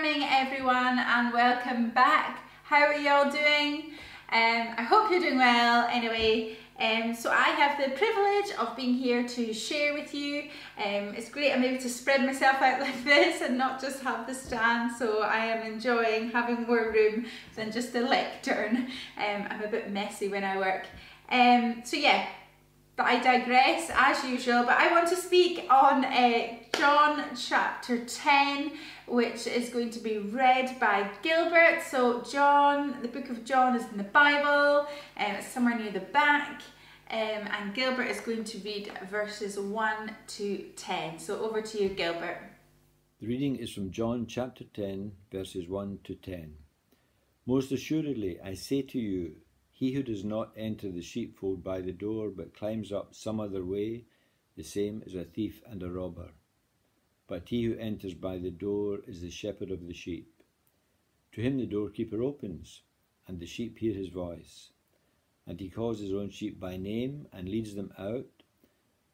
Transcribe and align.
morning, 0.00 0.22
everyone, 0.30 0.96
and 0.96 1.32
welcome 1.32 1.90
back. 1.90 2.38
How 2.62 2.84
are 2.84 2.94
you 2.94 3.10
all 3.10 3.28
doing? 3.28 3.94
Um, 4.30 4.68
I 4.78 4.86
hope 4.88 5.10
you're 5.10 5.18
doing 5.18 5.38
well. 5.38 5.88
Anyway, 5.90 6.56
um, 6.78 7.16
so 7.16 7.32
I 7.32 7.48
have 7.48 7.76
the 7.82 7.96
privilege 7.96 8.56
of 8.60 8.76
being 8.76 8.94
here 8.94 9.26
to 9.26 9.52
share 9.52 9.94
with 9.94 10.14
you. 10.14 10.50
Um, 10.78 11.16
it's 11.16 11.28
great 11.28 11.52
I'm 11.52 11.64
able 11.64 11.82
to 11.82 11.88
spread 11.88 12.24
myself 12.24 12.62
out 12.62 12.80
like 12.86 13.02
this 13.02 13.42
and 13.42 13.58
not 13.58 13.80
just 13.80 14.00
have 14.04 14.24
the 14.28 14.34
stand. 14.34 14.92
So 14.96 15.22
I 15.22 15.46
am 15.46 15.66
enjoying 15.66 16.30
having 16.30 16.64
more 16.64 16.92
room 16.92 17.26
than 17.56 17.72
just 17.72 17.92
a 17.96 18.00
lectern. 18.00 18.76
Um, 19.16 19.48
I'm 19.50 19.64
a 19.64 19.68
bit 19.68 19.90
messy 19.90 20.28
when 20.28 20.44
I 20.44 20.58
work. 20.58 20.86
Um, 21.28 21.82
so 21.82 21.96
yeah, 21.96 22.24
but 22.94 23.06
I 23.06 23.18
digress 23.18 23.90
as 23.92 24.22
usual. 24.22 24.62
But 24.62 24.78
I 24.78 24.92
want 24.92 25.08
to 25.08 25.16
speak 25.16 25.66
on 25.68 26.04
uh, 26.04 26.57
John 26.76 27.24
chapter 27.36 28.04
10, 28.04 28.72
which 29.06 29.46
is 29.46 29.70
going 29.70 29.90
to 29.90 30.00
be 30.00 30.18
read 30.18 30.78
by 30.78 31.10
Gilbert. 31.22 31.82
So, 31.88 32.22
John, 32.22 33.00
the 33.02 33.08
book 33.08 33.30
of 33.30 33.44
John 33.44 33.76
is 33.76 33.84
in 33.90 33.96
the 33.98 34.04
Bible, 34.04 34.86
and 35.16 35.32
um, 35.32 35.38
it's 35.38 35.48
somewhere 35.48 35.78
near 35.78 35.90
the 35.90 36.00
back. 36.00 36.62
Um, 37.10 37.18
and 37.18 37.74
Gilbert 37.74 38.04
is 38.04 38.20
going 38.20 38.44
to 38.44 38.58
read 38.58 38.92
verses 39.10 39.58
1 39.58 40.16
to 40.26 40.64
10. 40.76 41.18
So, 41.18 41.40
over 41.40 41.62
to 41.62 41.82
you, 41.82 41.88
Gilbert. 41.88 42.38
The 43.20 43.26
reading 43.26 43.56
is 43.56 43.72
from 43.72 43.90
John 43.90 44.26
chapter 44.26 44.64
10, 44.64 45.12
verses 45.32 45.68
1 45.68 46.00
to 46.04 46.14
10. 46.14 46.54
Most 47.46 47.72
assuredly, 47.72 48.38
I 48.44 48.54
say 48.54 48.82
to 48.82 48.98
you, 48.98 49.36
he 49.70 49.92
who 49.92 50.02
does 50.02 50.24
not 50.24 50.52
enter 50.56 50.90
the 50.90 51.02
sheepfold 51.02 51.64
by 51.64 51.80
the 51.80 51.92
door, 51.92 52.30
but 52.30 52.54
climbs 52.54 52.92
up 52.92 53.14
some 53.14 53.40
other 53.40 53.64
way, 53.64 54.04
the 54.56 54.64
same 54.64 55.02
is 55.06 55.14
a 55.14 55.24
thief 55.24 55.62
and 55.66 55.82
a 55.82 55.90
robber. 55.90 56.30
But 57.28 57.50
he 57.50 57.62
who 57.64 57.76
enters 57.76 58.14
by 58.14 58.38
the 58.38 58.50
door 58.50 59.00
is 59.06 59.20
the 59.20 59.30
shepherd 59.30 59.70
of 59.70 59.86
the 59.86 59.94
sheep. 59.94 60.42
To 61.32 61.40
him 61.40 61.58
the 61.58 61.66
doorkeeper 61.66 62.22
opens, 62.22 62.82
and 63.28 63.38
the 63.38 63.46
sheep 63.46 63.78
hear 63.78 63.94
his 63.94 64.08
voice. 64.08 64.70
And 65.46 65.60
he 65.60 65.68
calls 65.68 66.00
his 66.00 66.12
own 66.12 66.30
sheep 66.30 66.58
by 66.58 66.76
name 66.76 67.28
and 67.32 67.48
leads 67.48 67.74
them 67.74 67.92
out. 67.98 68.42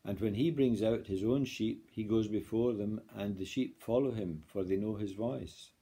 And 0.05 0.21
when 0.21 0.35
he 0.35 0.51
brings 0.51 0.83
out 0.83 1.09
his 1.09 1.25
own 1.25 1.45
sheep, 1.45 1.89
he 1.91 2.05
goes 2.05 2.29
before 2.29 2.73
them, 2.73 3.01
and 3.15 3.37
the 3.37 3.45
sheep 3.45 3.83
follow 3.83 4.13
him, 4.13 4.45
for 4.47 4.65
they 4.65 4.77
know 4.77 4.95
his 4.95 5.13
voice. 5.13 5.73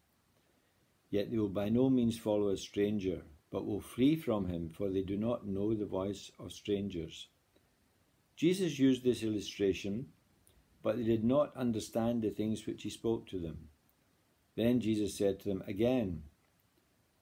Yet 1.10 1.30
they 1.30 1.38
will 1.38 1.48
by 1.48 1.68
no 1.68 1.90
means 1.90 2.18
follow 2.18 2.48
a 2.48 2.56
stranger 2.56 3.22
but 3.50 3.66
will 3.66 3.82
flee 3.82 4.16
from 4.16 4.46
him, 4.46 4.70
for 4.70 4.88
they 4.88 5.02
do 5.02 5.16
not 5.16 5.46
know 5.46 5.74
the 5.74 5.84
voice 5.84 6.32
of 6.38 6.52
strangers. 6.52 7.28
Jesus 8.34 8.78
used 8.78 9.04
this 9.04 9.22
illustration, 9.22 10.06
but 10.82 10.96
they 10.96 11.04
did 11.04 11.24
not 11.24 11.56
understand 11.56 12.22
the 12.22 12.30
things 12.30 12.66
which 12.66 12.82
he 12.82 12.90
spoke 12.90 13.26
to 13.28 13.38
them. 13.38 13.68
Then 14.56 14.80
Jesus 14.80 15.16
said 15.16 15.40
to 15.40 15.48
them 15.48 15.62
again, 15.66 16.24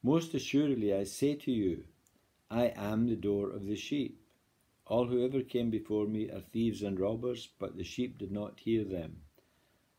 Most 0.03 0.35
assuredly 0.35 0.95
I 0.95 1.05
say 1.05 1.35
to 1.37 1.53
you, 1.53 1.85
I 2.51 2.73
am 2.75 3.07
the 3.07 3.17
door 3.17 3.51
of 3.51 3.67
the 3.67 3.77
sheep. 3.77 4.21
All 4.87 5.07
who 5.07 5.25
ever 5.25 5.43
came 5.43 5.71
before 5.71 6.07
me 6.07 6.29
are 6.31 6.41
thieves 6.41 6.83
and 6.83 6.99
robbers, 6.99 7.49
but 7.59 7.77
the 7.77 7.85
sheep 7.85 8.19
did 8.19 8.33
not 8.33 8.59
hear 8.61 8.83
them. 8.83 9.23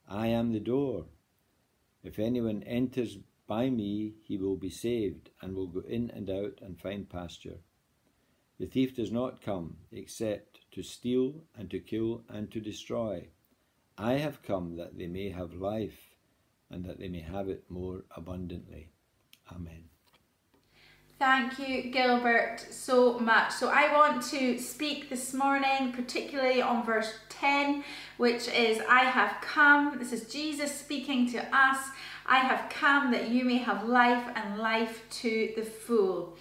I 0.08 0.28
am 0.28 0.52
the 0.52 0.60
door. 0.60 1.06
If 2.04 2.20
anyone 2.20 2.64
enters 2.64 3.18
by 3.48 3.70
me 3.70 4.14
he 4.24 4.38
will 4.38 4.56
be 4.56 4.70
saved, 4.70 5.30
and 5.42 5.56
will 5.56 5.68
go 5.68 5.82
in 5.82 6.10
and 6.10 6.30
out 6.30 6.60
and 6.62 6.80
find 6.80 7.10
pasture. 7.10 7.60
The 8.60 8.66
thief 8.66 8.96
does 8.96 9.12
not 9.12 9.42
come 9.42 9.78
except 9.92 10.60
to 10.72 10.84
steal 10.84 11.44
and 11.56 11.70
to 11.72 11.80
kill 11.80 12.24
and 12.30 12.52
to 12.52 12.60
destroy. 12.60 13.28
I 13.98 14.14
have 14.14 14.42
come 14.42 14.78
that 14.78 14.98
they 14.98 15.08
may 15.08 15.30
have 15.30 15.54
life, 15.54 16.16
and 16.70 16.86
that 16.86 17.00
they 17.00 17.10
may 17.10 17.22
have 17.22 17.50
it 17.50 17.64
more 17.70 18.06
abundantly. 18.16 18.90
Amen. 19.52 19.86
Thank 21.20 21.60
you, 21.60 21.92
Gilbert, 21.92 22.66
so 22.72 23.20
much. 23.20 23.52
So, 23.52 23.70
I 23.70 23.94
want 23.94 24.24
to 24.32 24.58
speak 24.58 25.10
this 25.10 25.34
morning, 25.36 25.92
particularly 25.92 26.64
on 26.64 26.84
verse 26.84 27.14
10, 27.30 27.84
which 28.18 28.48
is 28.48 28.82
I 28.90 29.02
have 29.02 29.40
come. 29.42 30.00
This 30.00 30.14
is 30.14 30.32
Jesus 30.32 30.74
speaking 30.74 31.30
to 31.32 31.56
us 31.56 31.92
I 32.26 32.38
have 32.38 32.70
come 32.70 33.12
that 33.12 33.30
you 33.30 33.44
may 33.44 33.58
have 33.58 33.88
life 33.88 34.32
and 34.36 34.58
life 34.58 35.04
to 35.22 35.52
the 35.56 35.64
full. 35.64 36.38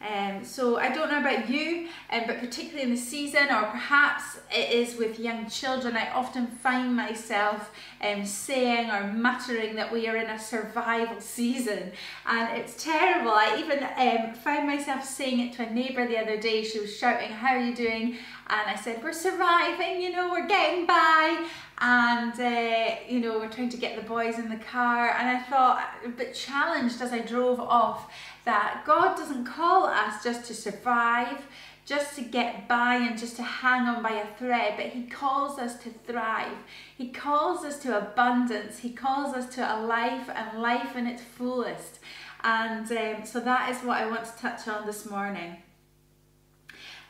Um, 0.00 0.44
so 0.44 0.76
I 0.76 0.92
don't 0.92 1.10
know 1.10 1.20
about 1.20 1.48
you, 1.48 1.88
um, 2.10 2.24
but 2.26 2.38
particularly 2.38 2.82
in 2.82 2.90
the 2.90 3.00
season, 3.00 3.44
or 3.44 3.62
perhaps 3.70 4.38
it 4.54 4.70
is 4.70 4.96
with 4.96 5.18
young 5.18 5.48
children, 5.48 5.96
I 5.96 6.10
often 6.10 6.46
find 6.46 6.94
myself 6.94 7.70
um, 8.02 8.26
saying 8.26 8.90
or 8.90 9.12
muttering 9.12 9.76
that 9.76 9.90
we 9.90 10.06
are 10.06 10.16
in 10.16 10.28
a 10.28 10.38
survival 10.38 11.16
season, 11.20 11.92
and 12.26 12.58
it's 12.58 12.82
terrible. 12.82 13.30
I 13.30 13.56
even 13.58 13.82
um, 13.82 14.34
found 14.34 14.66
myself 14.66 15.04
saying 15.04 15.40
it 15.40 15.54
to 15.54 15.66
a 15.66 15.70
neighbour 15.70 16.06
the 16.06 16.18
other 16.18 16.38
day. 16.38 16.64
She 16.64 16.80
was 16.80 16.94
shouting, 16.94 17.30
"How 17.30 17.54
are 17.54 17.60
you 17.60 17.74
doing?" 17.74 18.16
And 18.48 18.70
I 18.70 18.76
said, 18.76 19.02
"We're 19.02 19.14
surviving. 19.14 20.02
You 20.02 20.12
know, 20.12 20.30
we're 20.30 20.48
getting 20.48 20.86
by." 20.86 21.48
and 21.78 22.38
uh, 22.38 22.94
you 23.08 23.18
know 23.18 23.38
we're 23.38 23.48
trying 23.48 23.68
to 23.68 23.76
get 23.76 23.96
the 23.96 24.02
boys 24.02 24.38
in 24.38 24.48
the 24.48 24.56
car 24.56 25.10
and 25.10 25.28
I 25.28 25.42
thought 25.42 25.84
a 26.04 26.08
bit 26.08 26.32
challenged 26.32 27.02
as 27.02 27.12
I 27.12 27.18
drove 27.18 27.58
off 27.58 28.12
that 28.44 28.82
God 28.86 29.16
doesn't 29.16 29.44
call 29.44 29.86
us 29.86 30.22
just 30.22 30.44
to 30.46 30.54
survive 30.54 31.46
just 31.86 32.16
to 32.16 32.22
get 32.22 32.66
by 32.66 32.94
and 32.94 33.18
just 33.18 33.36
to 33.36 33.42
hang 33.42 33.82
on 33.82 34.02
by 34.02 34.12
a 34.12 34.26
thread 34.38 34.74
but 34.76 34.86
he 34.86 35.02
calls 35.04 35.58
us 35.58 35.76
to 35.82 35.90
thrive. 35.90 36.56
He 36.96 37.08
calls 37.08 37.64
us 37.64 37.78
to 37.80 37.96
abundance. 37.96 38.78
He 38.78 38.90
calls 38.90 39.34
us 39.34 39.54
to 39.56 39.60
a 39.62 39.76
life 39.80 40.30
and 40.34 40.62
life 40.62 40.96
in 40.96 41.06
its 41.06 41.22
fullest. 41.22 42.00
And 42.42 42.90
um, 42.90 43.24
so 43.24 43.40
that 43.40 43.70
is 43.70 43.82
what 43.82 43.98
I 43.98 44.06
want 44.06 44.24
to 44.24 44.38
touch 44.38 44.68
on 44.68 44.86
this 44.86 45.08
morning. 45.08 45.56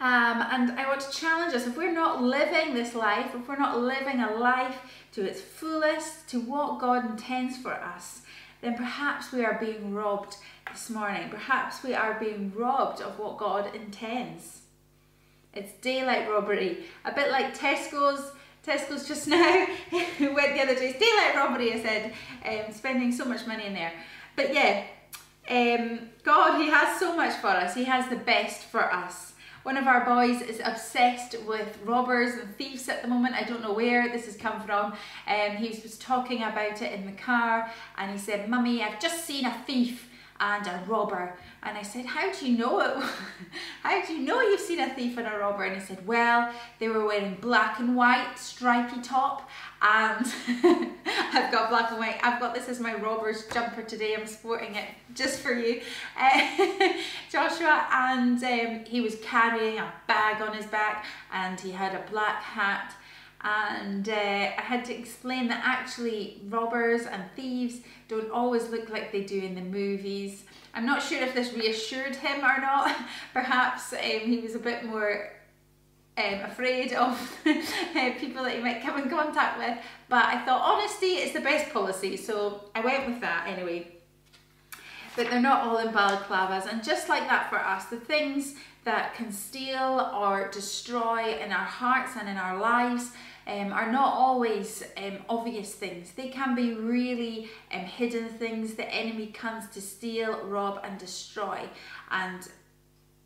Um, 0.01 0.45
and 0.51 0.73
I 0.73 0.87
want 0.89 1.01
to 1.03 1.11
challenge 1.13 1.55
us 1.55 1.67
if 1.67 1.77
we're 1.77 1.93
not 1.93 2.23
living 2.23 2.75
this 2.75 2.95
life, 2.95 3.35
if 3.35 3.49
we're 3.49 3.57
not 3.57 3.81
living 3.81 4.21
a 4.21 4.35
life 4.35 4.77
to 5.13 5.25
its 5.25 5.41
fullest, 5.41 6.29
to 6.31 6.41
what 6.41 6.81
God 6.81 7.09
intends 7.09 7.57
for 7.57 7.73
us, 7.73 8.23
then 8.61 8.77
perhaps 8.77 9.33
we 9.33 9.45
are 9.45 9.59
being 9.61 9.95
robbed 9.95 10.37
this 10.71 10.91
morning. 10.91 11.29
Perhaps 11.29 11.83
we 11.83 11.95
are 11.95 12.19
being 12.19 12.53
robbed 12.55 13.01
of 13.01 13.19
what 13.19 13.39
God 13.39 13.75
intends. 13.75 14.63
It's 15.53 15.73
daylight 15.75 16.29
robbery, 16.29 16.85
a 17.05 17.13
bit 17.13 17.31
like 17.31 17.57
Tesco's. 17.57 18.33
Tesco's 18.67 19.07
just 19.07 19.29
now 19.29 19.67
went 20.21 20.55
the 20.55 20.63
other 20.63 20.75
day. 20.75 20.91
It's 20.91 20.99
daylight 20.99 21.37
robbery, 21.37 21.75
I 21.75 21.83
said, 21.83 22.13
um, 22.45 22.73
spending 22.73 23.13
so 23.13 23.25
much 23.25 23.47
money 23.47 23.67
in 23.67 23.75
there. 23.75 23.93
But 24.37 24.53
yeah, 24.55 24.85
um, 25.49 26.01
God, 26.23 26.61
He 26.61 26.69
has 26.69 26.99
so 26.99 27.15
much 27.15 27.35
for 27.37 27.49
us. 27.49 27.75
He 27.75 27.85
has 27.85 28.09
the 28.09 28.17
best 28.17 28.63
for 28.63 28.93
us. 28.93 29.35
One 29.63 29.77
of 29.79 29.87
our 29.87 30.05
boys 30.05 30.43
is 30.43 30.61
obsessed 30.63 31.37
with 31.47 31.79
robbers 31.85 32.35
and 32.35 32.55
thieves 32.59 32.89
at 32.89 33.01
the 33.01 33.09
moment. 33.09 33.35
I 33.35 33.45
don't 33.45 33.63
know 33.63 33.73
where 33.73 34.11
this 34.11 34.27
has 34.27 34.37
come 34.37 34.61
from. 34.61 34.93
Um, 35.27 35.57
he 35.57 35.69
was 35.81 35.97
talking 35.97 36.43
about 36.43 36.83
it 36.83 36.93
in 36.93 37.07
the 37.07 37.13
car 37.13 37.71
and 37.97 38.11
he 38.11 38.19
said, 38.19 38.51
Mummy, 38.51 38.83
I've 38.83 39.01
just 39.01 39.25
seen 39.25 39.47
a 39.47 39.55
thief 39.67 40.11
and 40.41 40.67
a 40.67 40.83
robber. 40.87 41.37
And 41.63 41.79
I 41.79 41.83
said, 41.83 42.07
how 42.07 42.33
do 42.33 42.47
you 42.51 42.59
know 42.59 42.81
it? 42.81 43.05
how 43.83 44.05
do 44.05 44.13
you 44.13 44.21
know 44.21 44.41
you've 44.41 44.61
seen 44.61 44.81
a 44.81 44.93
thief 44.93 45.17
and 45.17 45.27
a 45.27 45.39
robber? 45.39 45.65
And 45.65 45.81
he 45.81 45.87
said, 45.87 46.07
well, 46.07 46.53
they 46.79 46.89
were 46.89 47.05
wearing 47.05 47.37
black 47.41 47.79
and 47.79 47.97
white 47.97 48.37
stripy 48.37 49.01
top 49.01 49.49
and 49.81 50.27
I've 51.07 51.53
got 51.53 51.71
black 51.71 51.91
and 51.91 52.01
white. 52.01 52.19
I've 52.23 52.41
got 52.41 52.55
this 52.55 52.69
as 52.69 52.81
my 52.81 52.95
robber's 52.95 53.47
jumper 53.49 53.83
today. 53.83 54.15
I'm 54.19 54.27
sporting 54.27 54.75
it 54.75 54.89
just 55.15 55.41
for 55.41 55.53
you, 55.53 55.81
uh, 56.19 56.93
Joshua. 57.31 57.87
And 57.93 58.43
um, 58.43 58.85
he 58.85 59.01
was 59.01 59.17
carrying 59.23 59.79
a 59.79 59.93
bag 60.09 60.43
on 60.43 60.55
his 60.55 60.67
back 60.67 61.07
and 61.33 61.61
he 61.61 61.71
had 61.71 61.95
a 61.95 62.11
black 62.11 62.43
hat 62.43 62.95
and 63.45 64.09
uh, 64.09 64.13
I 64.13 64.63
had 64.63 64.87
to 64.87 64.95
explain 64.99 65.49
that 65.49 65.61
actually 65.63 66.41
robbers 66.49 67.03
and 67.03 67.23
thieves 67.37 67.81
don't 68.21 68.31
always 68.31 68.69
look 68.69 68.89
like 68.91 69.13
they 69.13 69.23
do 69.23 69.41
in 69.41 69.55
the 69.55 69.61
movies. 69.61 70.45
I'm 70.73 70.87
not 70.87 71.03
sure 71.03 71.23
if 71.23 71.35
this 71.35 71.53
reassured 71.55 72.17
him 72.17 72.45
or 72.45 72.61
not. 72.61 72.97
Perhaps 73.33 73.93
um, 73.93 73.99
he 74.01 74.39
was 74.39 74.55
a 74.55 74.59
bit 74.59 74.85
more 74.85 75.31
um, 76.17 76.41
afraid 76.41 76.93
of 76.93 77.39
uh, 77.47 78.11
people 78.19 78.45
that 78.45 78.55
he 78.55 78.61
might 78.61 78.83
come 78.83 79.01
in 79.01 79.09
contact 79.09 79.59
with. 79.59 79.79
But 80.09 80.27
I 80.27 80.45
thought 80.45 80.63
honesty 80.63 81.15
is 81.15 81.33
the 81.33 81.41
best 81.41 81.73
policy, 81.73 82.17
so 82.17 82.71
I 82.75 82.81
went 82.81 83.07
with 83.07 83.21
that 83.21 83.47
anyway. 83.49 83.89
But 85.17 85.31
they're 85.31 85.41
not 85.41 85.63
all 85.63 85.79
in 85.79 85.89
balaclavas, 85.89 86.67
and 86.67 86.83
just 86.83 87.09
like 87.09 87.29
that 87.29 87.49
for 87.49 87.59
us, 87.59 87.85
the 87.87 87.97
things 87.97 88.55
that 88.83 89.15
can 89.15 89.33
steal 89.33 90.11
or 90.15 90.51
destroy 90.51 91.39
in 91.39 91.53
our 91.53 91.65
hearts 91.65 92.13
and 92.19 92.29
in 92.29 92.37
our 92.37 92.59
lives 92.59 93.13
um, 93.47 93.73
are 93.73 93.91
not 93.91 94.15
always 94.15 94.83
um, 94.97 95.19
obvious 95.29 95.75
things. 95.75 96.13
They 96.13 96.29
can 96.29 96.55
be 96.55 96.75
really 96.75 97.51
um, 97.73 97.81
hidden 97.81 98.29
things. 98.29 98.75
The 98.75 98.93
enemy 98.93 99.29
comes 99.29 99.69
to 99.71 99.81
steal, 99.81 100.45
rob, 100.45 100.81
and 100.85 100.99
destroy. 100.99 101.61
And 102.11 102.49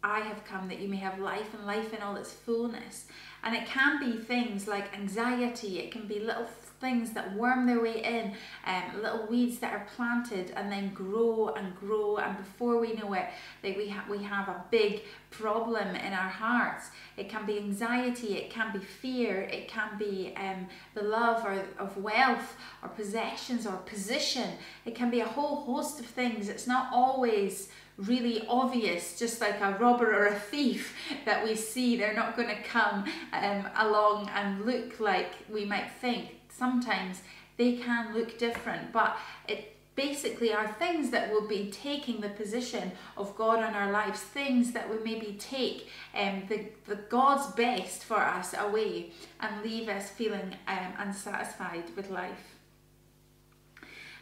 I 0.02 0.20
have 0.20 0.44
come 0.44 0.68
that 0.68 0.80
you 0.80 0.88
may 0.88 0.96
have 0.96 1.18
life 1.18 1.54
and 1.54 1.66
life 1.66 1.92
in 1.92 2.02
all 2.02 2.16
its 2.16 2.32
fullness. 2.32 3.06
And 3.42 3.54
it 3.54 3.66
can 3.66 4.00
be 4.00 4.18
things 4.18 4.66
like 4.66 4.94
anxiety, 4.96 5.78
it 5.78 5.92
can 5.92 6.06
be 6.06 6.18
little 6.18 6.46
things 6.80 7.10
that 7.12 7.34
worm 7.34 7.66
their 7.66 7.80
way 7.80 8.02
in, 8.02 8.34
um, 8.66 9.02
little 9.02 9.26
weeds 9.26 9.58
that 9.58 9.72
are 9.72 9.86
planted 9.96 10.52
and 10.56 10.70
then 10.70 10.92
grow 10.94 11.54
and 11.56 11.74
grow, 11.76 12.16
and 12.18 12.36
before 12.36 12.78
we 12.78 12.92
know 12.94 13.12
it, 13.14 13.26
like 13.62 13.76
we 13.76 13.88
ha- 13.88 14.04
we 14.08 14.22
have 14.22 14.48
a 14.48 14.64
big 14.70 15.02
problem 15.30 15.94
in 15.94 16.12
our 16.12 16.28
hearts. 16.28 16.90
It 17.16 17.28
can 17.28 17.46
be 17.46 17.58
anxiety, 17.58 18.36
it 18.36 18.50
can 18.50 18.72
be 18.72 18.78
fear, 18.78 19.42
it 19.42 19.68
can 19.68 19.98
be 19.98 20.34
um, 20.36 20.68
the 20.94 21.02
love 21.02 21.44
or, 21.44 21.64
of 21.78 21.96
wealth 21.96 22.56
or 22.82 22.88
possessions 22.88 23.66
or 23.66 23.76
position. 23.78 24.50
It 24.84 24.94
can 24.94 25.10
be 25.10 25.20
a 25.20 25.26
whole 25.26 25.56
host 25.56 26.00
of 26.00 26.06
things. 26.06 26.48
It's 26.48 26.66
not 26.66 26.90
always 26.92 27.68
really 27.98 28.46
obvious, 28.48 29.18
just 29.18 29.40
like 29.40 29.60
a 29.60 29.76
robber 29.78 30.14
or 30.14 30.26
a 30.28 30.38
thief 30.38 30.94
that 31.24 31.44
we 31.44 31.56
see. 31.56 31.96
They're 31.96 32.14
not 32.14 32.36
going 32.36 32.48
to 32.48 32.62
come 32.62 33.04
um, 33.32 33.66
along 33.76 34.30
and 34.34 34.64
look 34.64 35.00
like 35.00 35.32
we 35.50 35.64
might 35.64 35.90
think. 36.00 36.37
Sometimes 36.58 37.22
they 37.56 37.76
can 37.76 38.12
look 38.14 38.38
different, 38.38 38.92
but 38.92 39.16
it 39.46 39.76
basically 39.94 40.52
are 40.52 40.68
things 40.68 41.10
that 41.10 41.30
will 41.30 41.46
be 41.46 41.70
taking 41.70 42.20
the 42.20 42.28
position 42.28 42.92
of 43.16 43.36
God 43.36 43.58
in 43.58 43.74
our 43.74 43.90
lives, 43.90 44.20
things 44.20 44.72
that 44.72 44.88
will 44.88 45.02
maybe 45.04 45.36
take 45.38 45.88
um, 46.16 46.42
the, 46.48 46.66
the 46.86 46.96
God's 46.96 47.52
best 47.54 48.04
for 48.04 48.18
us 48.18 48.54
away 48.56 49.10
and 49.40 49.62
leave 49.62 49.88
us 49.88 50.10
feeling 50.10 50.54
um, 50.68 50.92
unsatisfied 50.98 51.84
with 51.96 52.10
life. 52.10 52.56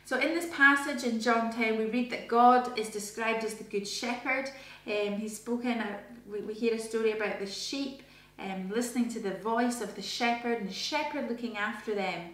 So 0.06 0.18
in 0.18 0.34
this 0.34 0.48
passage 0.54 1.04
in 1.04 1.20
John 1.20 1.52
10, 1.52 1.78
we 1.78 1.86
read 1.86 2.10
that 2.10 2.28
God 2.28 2.78
is 2.78 2.88
described 2.90 3.44
as 3.44 3.54
the 3.54 3.64
Good 3.64 3.88
Shepherd. 3.88 4.50
Um, 4.86 5.14
he's 5.14 5.36
spoken, 5.36 5.80
uh, 5.80 5.98
we, 6.30 6.40
we, 6.40 6.54
hear 6.54 6.74
a 6.74 6.78
story 6.78 7.12
about 7.12 7.40
the 7.40 7.46
sheep 7.46 8.02
um, 8.38 8.70
listening 8.70 9.08
to 9.10 9.20
the 9.20 9.34
voice 9.34 9.80
of 9.80 9.94
the 9.94 10.02
shepherd 10.02 10.60
and 10.60 10.68
the 10.68 10.74
shepherd 10.74 11.28
looking 11.28 11.56
after 11.56 11.94
them. 11.94 12.30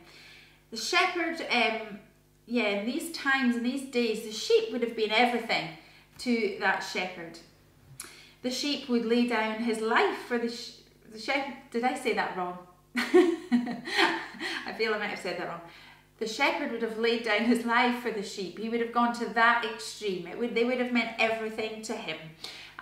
The 0.71 0.77
shepherd, 0.77 1.41
um, 1.51 1.99
yeah, 2.47 2.69
in 2.69 2.87
these 2.87 3.13
times, 3.13 3.57
in 3.57 3.63
these 3.63 3.91
days, 3.91 4.25
the 4.25 4.33
sheep 4.33 4.73
would 4.73 4.83
have 4.83 4.97
been 4.97 5.13
everything 5.13 5.69
to 6.19 6.57
that 6.61 6.81
shepherd. 6.81 7.39
The 8.43 8.51
sheep 8.51 8.89
would 8.89 9.05
lay 9.05 9.27
down 9.29 9.63
his 9.63 9.81
life 9.81 10.19
for 10.27 10.39
the, 10.39 10.51
sh- 10.51 10.79
the 11.13 11.19
shepherd. 11.19 11.55
Did 11.71 11.85
I 11.85 11.95
say 11.95 12.15
that 12.15 12.37
wrong? 12.37 12.59
I 12.97 14.73
feel 14.77 14.95
I 14.95 14.99
might 14.99 15.11
have 15.11 15.21
said 15.21 15.39
that 15.39 15.49
wrong 15.49 15.61
the 16.23 16.29
shepherd 16.29 16.71
would 16.71 16.83
have 16.83 16.99
laid 16.99 17.25
down 17.25 17.41
his 17.41 17.65
life 17.65 18.01
for 18.01 18.13
the 18.13 18.23
sheep. 18.23 18.57
He 18.57 18.69
would 18.69 18.79
have 18.79 18.93
gone 18.93 19.13
to 19.15 19.27
that 19.31 19.65
extreme. 19.65 20.29
It 20.29 20.39
would, 20.39 20.55
they 20.55 20.63
would 20.63 20.79
have 20.79 20.93
meant 20.93 21.17
everything 21.19 21.83
to 21.83 21.95
him. 21.95 22.17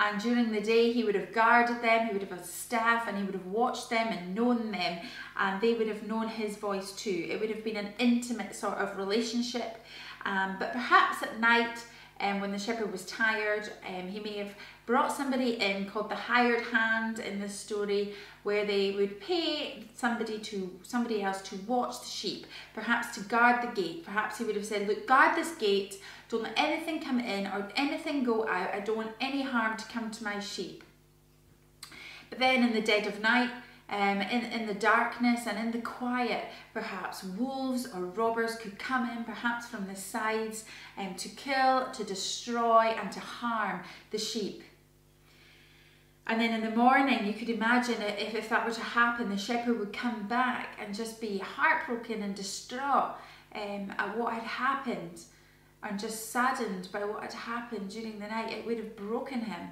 And 0.01 0.19
during 0.19 0.51
the 0.51 0.63
day, 0.63 0.93
he 0.93 1.05
would 1.05 1.15
have 1.15 1.31
guarded 1.31 1.83
them, 1.83 2.07
he 2.07 2.13
would 2.15 2.23
have 2.23 2.39
a 2.39 2.43
staff, 2.43 3.07
and 3.07 3.19
he 3.19 3.23
would 3.23 3.35
have 3.35 3.47
watched 3.47 3.91
them 3.91 4.09
and 4.09 4.35
known 4.35 4.73
them, 4.73 4.99
and 5.39 5.61
they 5.61 5.75
would 5.75 5.89
have 5.89 6.07
known 6.09 6.27
his 6.27 6.57
voice 6.57 6.93
too. 6.93 7.27
It 7.29 7.39
would 7.39 7.51
have 7.51 7.63
been 7.63 7.77
an 7.77 7.93
intimate 7.99 8.55
sort 8.55 8.79
of 8.79 8.97
relationship. 8.97 9.85
Um, 10.25 10.57
but 10.59 10.73
perhaps 10.73 11.23
at 11.23 11.39
night, 11.39 11.85
um, 12.21 12.41
when 12.41 12.51
the 12.51 12.59
shepherd 12.59 12.91
was 12.91 13.05
tired, 13.05 13.71
um, 13.87 14.09
he 14.09 14.21
may 14.21 14.39
have 14.39 14.55
brought 14.87 15.13
somebody 15.13 15.61
in 15.61 15.87
called 15.87 16.11
the 16.11 16.17
hired 16.17 16.63
hand 16.63 17.19
in 17.19 17.39
this 17.39 17.55
story, 17.55 18.15
where 18.43 18.65
they 18.65 18.93
would 18.93 19.21
pay 19.21 19.85
somebody 19.95 20.39
to 20.39 20.71
somebody 20.83 21.23
else 21.23 21.43
to 21.43 21.57
watch 21.67 22.01
the 22.01 22.07
sheep, 22.07 22.47
perhaps 22.75 23.15
to 23.15 23.21
guard 23.29 23.63
the 23.63 23.81
gate. 23.81 24.05
Perhaps 24.05 24.39
he 24.39 24.45
would 24.45 24.57
have 24.57 24.67
said, 24.67 24.89
"Look, 24.89 25.07
guard 25.07 25.37
this 25.37 25.55
gate. 25.57 26.01
Don't 26.31 26.45
let 26.45 26.59
anything 26.59 27.03
come 27.03 27.21
in 27.21 27.47
or 27.47 27.69
anything 27.77 28.25
go 28.25 28.49
out. 28.49 28.73
I 28.73 28.81
don't 28.81 28.97
want 28.97 29.13
any 29.21 29.43
harm 29.43 29.77
to 29.77 29.85
come 29.87 30.11
to 30.13 30.25
my 30.25 30.39
sheep." 30.39 30.85
But 32.31 32.39
then, 32.39 32.63
in 32.63 32.73
the 32.73 32.81
dead 32.81 33.07
of 33.07 33.21
night, 33.21 33.51
um, 33.91 34.21
in, 34.21 34.45
in 34.45 34.67
the 34.67 34.75
darkness 34.75 35.49
and 35.49 35.59
in 35.59 35.73
the 35.73 35.85
quiet, 35.85 36.45
perhaps 36.73 37.25
wolves 37.25 37.89
or 37.93 38.05
robbers 38.05 38.55
could 38.55 38.79
come 38.79 39.11
in, 39.11 39.25
perhaps 39.25 39.67
from 39.67 39.89
the 39.89 39.97
sides, 39.97 40.65
um, 40.97 41.17
to 41.17 41.29
kill, 41.29 41.91
to 41.91 42.05
destroy, 42.05 42.95
and 43.01 43.11
to 43.11 43.21
harm 43.21 43.83
the 44.13 44.19
sheep. 44.19 44.63
And 46.29 46.41
then 46.41 46.55
in 46.55 46.61
the 46.61 46.77
morning, 46.77 47.27
you 47.27 47.33
could 47.33 47.49
imagine 47.49 48.01
if, 48.01 48.37
if 48.37 48.49
that 48.51 48.65
were 48.65 48.73
to 48.73 48.81
happen, 48.81 49.29
the 49.29 49.37
shepherd 49.37 49.81
would 49.81 49.93
come 49.93 50.29
back 50.29 50.77
and 50.81 50.95
just 50.95 51.21
be 51.21 51.39
heartbroken 51.39 52.23
and 52.23 52.37
distraught 52.37 53.17
um, 53.57 53.93
at 53.99 54.17
what 54.17 54.35
had 54.35 54.45
happened 54.45 55.21
and 55.83 55.99
just 55.99 56.31
saddened 56.31 56.89
by 56.93 57.05
what 57.05 57.23
had 57.23 57.33
happened 57.33 57.91
during 57.91 58.19
the 58.19 58.27
night. 58.27 58.53
It 58.53 58.67
would 58.67 58.77
have 58.77 58.97
broken 58.97 59.41
him. 59.41 59.71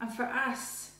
And 0.00 0.12
for 0.12 0.24
us, 0.24 0.92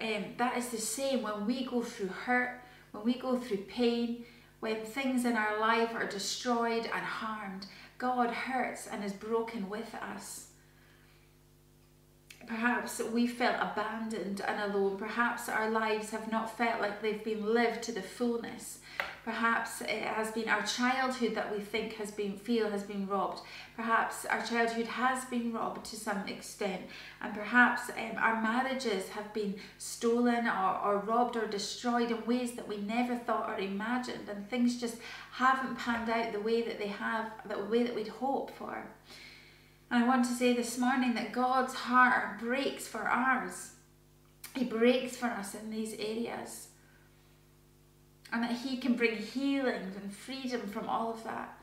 um, 0.00 0.24
that 0.38 0.56
is 0.56 0.68
the 0.68 0.78
same 0.78 1.22
when 1.22 1.46
we 1.46 1.64
go 1.64 1.82
through 1.82 2.08
hurt, 2.08 2.62
when 2.92 3.04
we 3.04 3.18
go 3.18 3.36
through 3.36 3.58
pain, 3.58 4.24
when 4.60 4.84
things 4.84 5.24
in 5.24 5.36
our 5.36 5.58
life 5.58 5.94
are 5.94 6.06
destroyed 6.06 6.84
and 6.84 7.04
harmed. 7.04 7.66
God 7.98 8.30
hurts 8.30 8.86
and 8.86 9.04
is 9.04 9.12
broken 9.12 9.68
with 9.68 9.94
us. 9.94 10.49
Perhaps 12.46 13.00
we 13.12 13.26
felt 13.26 13.56
abandoned 13.60 14.40
and 14.40 14.72
alone. 14.72 14.96
Perhaps 14.96 15.48
our 15.48 15.70
lives 15.70 16.10
have 16.10 16.30
not 16.32 16.56
felt 16.56 16.80
like 16.80 17.00
they've 17.00 17.22
been 17.22 17.44
lived 17.44 17.82
to 17.84 17.92
the 17.92 18.02
fullness. 18.02 18.78
Perhaps 19.24 19.82
it 19.82 20.02
has 20.02 20.30
been 20.32 20.48
our 20.48 20.62
childhood 20.62 21.34
that 21.34 21.54
we 21.54 21.62
think 21.62 21.94
has 21.94 22.10
been 22.10 22.36
feel 22.36 22.70
has 22.70 22.82
been 22.82 23.06
robbed. 23.06 23.42
Perhaps 23.76 24.24
our 24.24 24.42
childhood 24.42 24.86
has 24.86 25.24
been 25.26 25.52
robbed 25.52 25.84
to 25.86 25.96
some 25.96 26.26
extent, 26.26 26.82
and 27.20 27.34
perhaps 27.34 27.90
um, 27.90 28.16
our 28.18 28.40
marriages 28.40 29.10
have 29.10 29.32
been 29.34 29.54
stolen 29.76 30.48
or, 30.48 30.80
or 30.82 30.98
robbed 31.06 31.36
or 31.36 31.46
destroyed 31.46 32.10
in 32.10 32.24
ways 32.24 32.52
that 32.52 32.66
we 32.66 32.78
never 32.78 33.14
thought 33.14 33.50
or 33.50 33.58
imagined, 33.58 34.28
and 34.28 34.48
things 34.48 34.80
just 34.80 34.96
haven't 35.32 35.78
panned 35.78 36.08
out 36.08 36.32
the 36.32 36.40
way 36.40 36.62
that 36.62 36.78
they 36.78 36.88
have, 36.88 37.30
the 37.46 37.58
way 37.64 37.82
that 37.82 37.94
we'd 37.94 38.08
hoped 38.08 38.56
for. 38.56 38.86
And 39.90 40.04
I 40.04 40.06
want 40.06 40.24
to 40.26 40.32
say 40.32 40.52
this 40.52 40.78
morning 40.78 41.14
that 41.14 41.32
God's 41.32 41.74
heart 41.74 42.38
breaks 42.38 42.86
for 42.86 43.00
ours. 43.00 43.72
He 44.54 44.64
breaks 44.64 45.16
for 45.16 45.26
us 45.26 45.54
in 45.54 45.70
these 45.70 45.94
areas 45.94 46.68
and 48.32 48.42
that 48.44 48.52
He 48.52 48.76
can 48.76 48.94
bring 48.94 49.16
healing 49.16 49.92
and 50.00 50.14
freedom 50.14 50.62
from 50.68 50.88
all 50.88 51.10
of 51.10 51.24
that. 51.24 51.58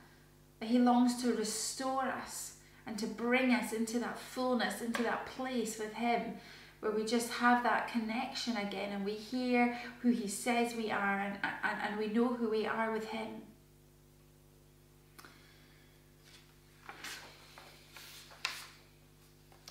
That 0.60 0.70
He 0.70 0.80
longs 0.80 1.22
to 1.22 1.34
restore 1.34 2.04
us 2.04 2.56
and 2.86 2.98
to 3.00 3.08
bring 3.08 3.52
us 3.52 3.72
into 3.72 4.00
that 4.00 4.20
fullness, 4.20 4.82
into 4.82 5.04
that 5.04 5.26
place 5.28 5.78
with 5.80 5.94
Him 5.94 6.34
where 6.80 6.92
we 6.92 7.06
just 7.06 7.32
have 7.32 7.64
that 7.64 7.92
connection 7.92 8.56
again 8.58 8.92
and 8.92 9.06
we 9.06 9.14
hear 9.14 9.78
who 10.02 10.12
He 10.12 10.28
says 10.28 10.76
we 10.76 10.92
are 10.92 11.20
and, 11.20 11.38
and, 11.64 11.78
and 11.90 11.98
we 11.98 12.08
know 12.08 12.28
who 12.28 12.50
we 12.50 12.66
are 12.66 12.92
with 12.92 13.08
Him. 13.08 13.28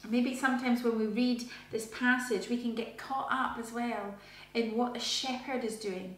Maybe 0.09 0.37
sometimes 0.37 0.83
when 0.83 0.99
we 0.99 1.07
read 1.07 1.45
this 1.71 1.87
passage, 1.87 2.49
we 2.49 2.59
can 2.59 2.75
get 2.75 2.97
caught 2.97 3.29
up 3.31 3.59
as 3.59 3.73
well 3.73 4.15
in 4.55 4.77
what 4.77 4.95
the 4.95 5.01
shepherd 5.01 5.65
is 5.65 5.77
doing 5.77 6.17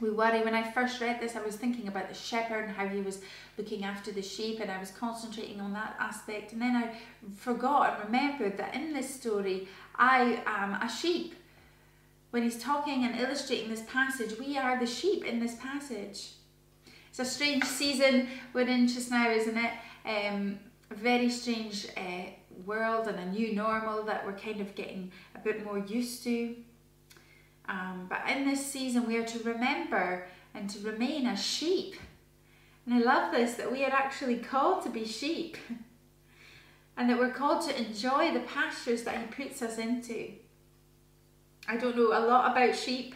we 0.00 0.10
worry. 0.10 0.42
When 0.42 0.54
I 0.54 0.70
first 0.70 1.00
read 1.00 1.20
this, 1.20 1.36
I 1.36 1.42
was 1.42 1.56
thinking 1.56 1.88
about 1.88 2.08
the 2.08 2.14
shepherd 2.14 2.64
and 2.64 2.74
how 2.74 2.88
he 2.88 3.00
was 3.00 3.20
looking 3.58 3.84
after 3.84 4.10
the 4.10 4.22
sheep, 4.22 4.60
and 4.60 4.70
I 4.70 4.78
was 4.78 4.90
concentrating 4.90 5.60
on 5.60 5.72
that 5.74 5.96
aspect. 5.98 6.52
And 6.52 6.60
then 6.60 6.76
I 6.76 6.94
forgot 7.36 7.94
and 7.94 8.04
remembered 8.06 8.56
that 8.58 8.74
in 8.74 8.92
this 8.92 9.12
story, 9.12 9.68
I 9.96 10.42
am 10.46 10.74
a 10.74 10.88
sheep. 10.88 11.34
When 12.30 12.42
he's 12.42 12.62
talking 12.62 13.04
and 13.04 13.18
illustrating 13.18 13.70
this 13.70 13.82
passage, 13.82 14.38
we 14.38 14.56
are 14.56 14.78
the 14.78 14.86
sheep 14.86 15.24
in 15.24 15.40
this 15.40 15.56
passage. 15.56 16.32
It's 17.08 17.18
a 17.18 17.24
strange 17.24 17.64
season 17.64 18.28
we're 18.52 18.68
in 18.68 18.86
just 18.86 19.10
now, 19.10 19.28
isn't 19.30 19.58
it? 19.58 19.72
Um, 20.06 20.60
very 20.94 21.30
strange 21.30 21.86
uh, 21.96 22.30
world 22.66 23.08
and 23.08 23.18
a 23.18 23.26
new 23.26 23.54
normal 23.54 24.02
that 24.04 24.24
we're 24.26 24.32
kind 24.36 24.60
of 24.60 24.74
getting 24.74 25.12
a 25.34 25.38
bit 25.38 25.64
more 25.64 25.78
used 25.78 26.22
to. 26.24 26.56
Um, 27.68 28.06
but 28.08 28.28
in 28.28 28.44
this 28.44 28.64
season, 28.64 29.06
we 29.06 29.16
are 29.16 29.24
to 29.24 29.38
remember 29.40 30.26
and 30.54 30.68
to 30.70 30.80
remain 30.80 31.26
as 31.26 31.42
sheep. 31.42 31.96
And 32.84 32.94
I 32.94 32.98
love 32.98 33.32
this 33.32 33.54
that 33.54 33.70
we 33.70 33.84
are 33.84 33.90
actually 33.90 34.38
called 34.38 34.82
to 34.82 34.88
be 34.88 35.06
sheep 35.06 35.56
and 36.96 37.08
that 37.08 37.18
we're 37.18 37.30
called 37.30 37.68
to 37.68 37.78
enjoy 37.78 38.32
the 38.32 38.40
pastures 38.40 39.04
that 39.04 39.16
He 39.16 39.44
puts 39.44 39.62
us 39.62 39.78
into. 39.78 40.32
I 41.68 41.76
don't 41.76 41.96
know 41.96 42.08
a 42.08 42.26
lot 42.26 42.50
about 42.50 42.74
sheep. 42.74 43.14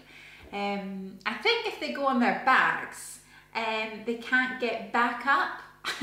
Um, 0.53 1.19
I 1.27 1.35
think 1.35 1.67
if 1.67 1.81
they 1.81 1.93
go 1.93 2.07
on 2.07 2.21
their 2.21 2.43
backs, 2.45 3.19
um, 3.57 4.03
they 4.07 4.15
can't 4.15 4.61
get 4.61 4.93
back 4.93 5.27
up 5.27 5.64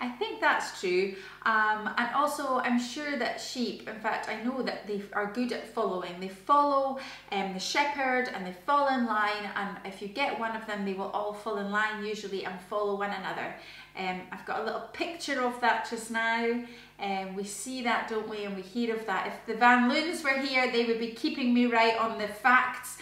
I 0.00 0.08
think 0.18 0.40
that's 0.40 0.80
true. 0.80 1.16
Um, 1.44 1.90
and 1.96 2.14
also, 2.14 2.58
I'm 2.58 2.78
sure 2.78 3.18
that 3.18 3.40
sheep, 3.40 3.88
in 3.88 3.98
fact, 3.98 4.28
I 4.28 4.40
know 4.44 4.62
that 4.62 4.86
they 4.86 5.02
are 5.12 5.32
good 5.32 5.52
at 5.52 5.66
following. 5.74 6.20
They 6.20 6.28
follow 6.28 6.98
um, 7.32 7.54
the 7.54 7.60
shepherd 7.60 8.28
and 8.32 8.46
they 8.46 8.52
fall 8.52 8.88
in 8.88 9.06
line. 9.06 9.50
And 9.56 9.76
if 9.84 10.00
you 10.00 10.08
get 10.08 10.38
one 10.38 10.54
of 10.54 10.66
them, 10.66 10.84
they 10.84 10.94
will 10.94 11.10
all 11.10 11.32
fall 11.32 11.58
in 11.58 11.72
line 11.72 12.04
usually 12.04 12.44
and 12.44 12.60
follow 12.60 12.96
one 12.96 13.10
another. 13.10 13.54
Um, 13.98 14.20
I've 14.30 14.44
got 14.46 14.60
a 14.60 14.64
little 14.64 14.88
picture 14.92 15.40
of 15.42 15.60
that 15.62 15.88
just 15.90 16.10
now. 16.10 16.62
Um, 17.00 17.34
we 17.34 17.44
see 17.44 17.82
that, 17.82 18.08
don't 18.08 18.28
we? 18.28 18.44
And 18.44 18.54
we 18.54 18.62
hear 18.62 18.94
of 18.94 19.04
that. 19.06 19.26
If 19.26 19.46
the 19.46 19.54
Van 19.54 19.88
Loons 19.88 20.22
were 20.22 20.38
here, 20.38 20.70
they 20.70 20.84
would 20.84 21.00
be 21.00 21.10
keeping 21.10 21.52
me 21.52 21.66
right 21.66 21.96
on 21.98 22.18
the 22.18 22.28
facts. 22.28 22.98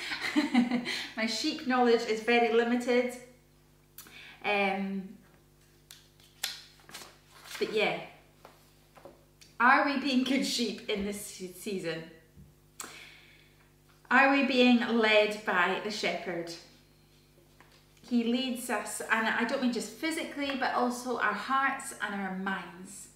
My 1.16 1.26
sheep 1.26 1.66
knowledge 1.66 2.02
is 2.08 2.20
very 2.20 2.54
limited. 2.54 3.12
Um, 4.44 5.13
but 7.64 7.74
yeah, 7.74 8.00
are 9.58 9.86
we 9.86 9.98
being 9.98 10.24
good 10.24 10.44
sheep 10.44 10.88
in 10.90 11.04
this 11.04 11.24
season? 11.56 12.02
Are 14.10 14.32
we 14.32 14.44
being 14.44 14.80
led 14.98 15.44
by 15.46 15.80
the 15.82 15.90
shepherd? 15.90 16.52
He 18.02 18.24
leads 18.24 18.68
us, 18.68 19.00
and 19.10 19.26
I 19.26 19.44
don't 19.44 19.62
mean 19.62 19.72
just 19.72 19.90
physically, 19.90 20.56
but 20.60 20.74
also 20.74 21.18
our 21.18 21.32
hearts 21.32 21.94
and 22.02 22.14
our 22.14 22.36
minds. 22.36 23.08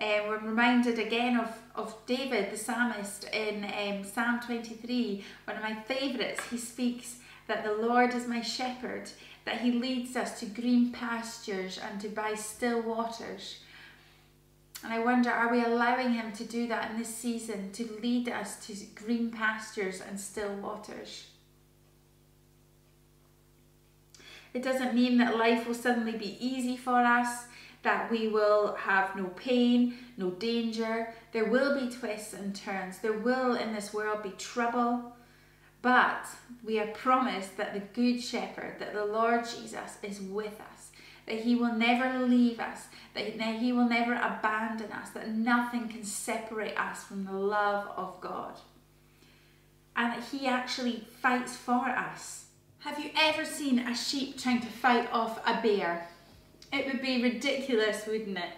Uh, 0.00 0.20
we're 0.26 0.38
reminded 0.38 0.98
again 0.98 1.38
of, 1.38 1.50
of 1.74 1.94
David, 2.06 2.50
the 2.50 2.56
psalmist, 2.56 3.28
in 3.32 3.64
um, 3.64 4.04
Psalm 4.04 4.40
23, 4.40 5.22
one 5.44 5.56
of 5.58 5.62
my 5.62 5.74
favourites. 5.74 6.42
He 6.48 6.56
speaks 6.56 7.18
that 7.46 7.62
the 7.62 7.74
Lord 7.74 8.14
is 8.14 8.26
my 8.26 8.40
shepherd, 8.40 9.10
that 9.44 9.60
he 9.60 9.72
leads 9.72 10.16
us 10.16 10.40
to 10.40 10.46
green 10.46 10.92
pastures 10.92 11.78
and 11.78 12.00
to 12.00 12.08
by 12.08 12.34
still 12.34 12.80
waters. 12.80 13.58
And 14.84 14.92
I 14.92 14.98
wonder, 14.98 15.30
are 15.30 15.50
we 15.50 15.62
allowing 15.62 16.12
him 16.12 16.32
to 16.32 16.44
do 16.44 16.66
that 16.68 16.90
in 16.90 16.98
this 16.98 17.14
season, 17.14 17.70
to 17.72 17.88
lead 18.02 18.28
us 18.28 18.66
to 18.66 18.74
green 18.94 19.30
pastures 19.30 20.00
and 20.00 20.18
still 20.18 20.52
waters? 20.56 21.26
It 24.52 24.62
doesn't 24.62 24.94
mean 24.94 25.18
that 25.18 25.36
life 25.36 25.66
will 25.66 25.74
suddenly 25.74 26.12
be 26.12 26.36
easy 26.44 26.76
for 26.76 26.98
us, 26.98 27.44
that 27.82 28.10
we 28.10 28.28
will 28.28 28.74
have 28.74 29.16
no 29.16 29.26
pain, 29.28 29.94
no 30.16 30.30
danger. 30.30 31.14
There 31.32 31.46
will 31.46 31.78
be 31.78 31.90
twists 31.90 32.34
and 32.34 32.54
turns. 32.54 32.98
There 32.98 33.12
will 33.12 33.54
in 33.54 33.72
this 33.72 33.94
world 33.94 34.22
be 34.22 34.30
trouble. 34.30 35.14
But 35.80 36.26
we 36.62 36.78
are 36.78 36.88
promised 36.88 37.56
that 37.56 37.72
the 37.72 37.80
Good 37.80 38.20
Shepherd, 38.20 38.76
that 38.78 38.94
the 38.94 39.04
Lord 39.04 39.44
Jesus 39.44 39.98
is 40.02 40.20
with 40.20 40.60
us, 40.60 40.81
that 41.26 41.40
He 41.40 41.54
will 41.54 41.74
never 41.74 42.26
leave 42.26 42.60
us, 42.60 42.86
that 43.14 43.24
He 43.24 43.72
will 43.72 43.88
never 43.88 44.14
abandon 44.14 44.92
us, 44.92 45.10
that 45.10 45.30
nothing 45.30 45.88
can 45.88 46.04
separate 46.04 46.78
us 46.78 47.04
from 47.04 47.24
the 47.24 47.32
love 47.32 47.88
of 47.96 48.20
God. 48.20 48.54
And 49.94 50.12
that 50.12 50.24
He 50.30 50.46
actually 50.46 51.04
fights 51.20 51.56
for 51.56 51.88
us. 51.88 52.46
Have 52.80 52.98
you 52.98 53.10
ever 53.16 53.44
seen 53.44 53.78
a 53.78 53.94
sheep 53.94 54.40
trying 54.40 54.60
to 54.60 54.66
fight 54.66 55.08
off 55.12 55.38
a 55.46 55.62
bear? 55.62 56.08
It 56.72 56.86
would 56.86 57.02
be 57.02 57.22
ridiculous, 57.22 58.06
wouldn't 58.06 58.38
it? 58.38 58.52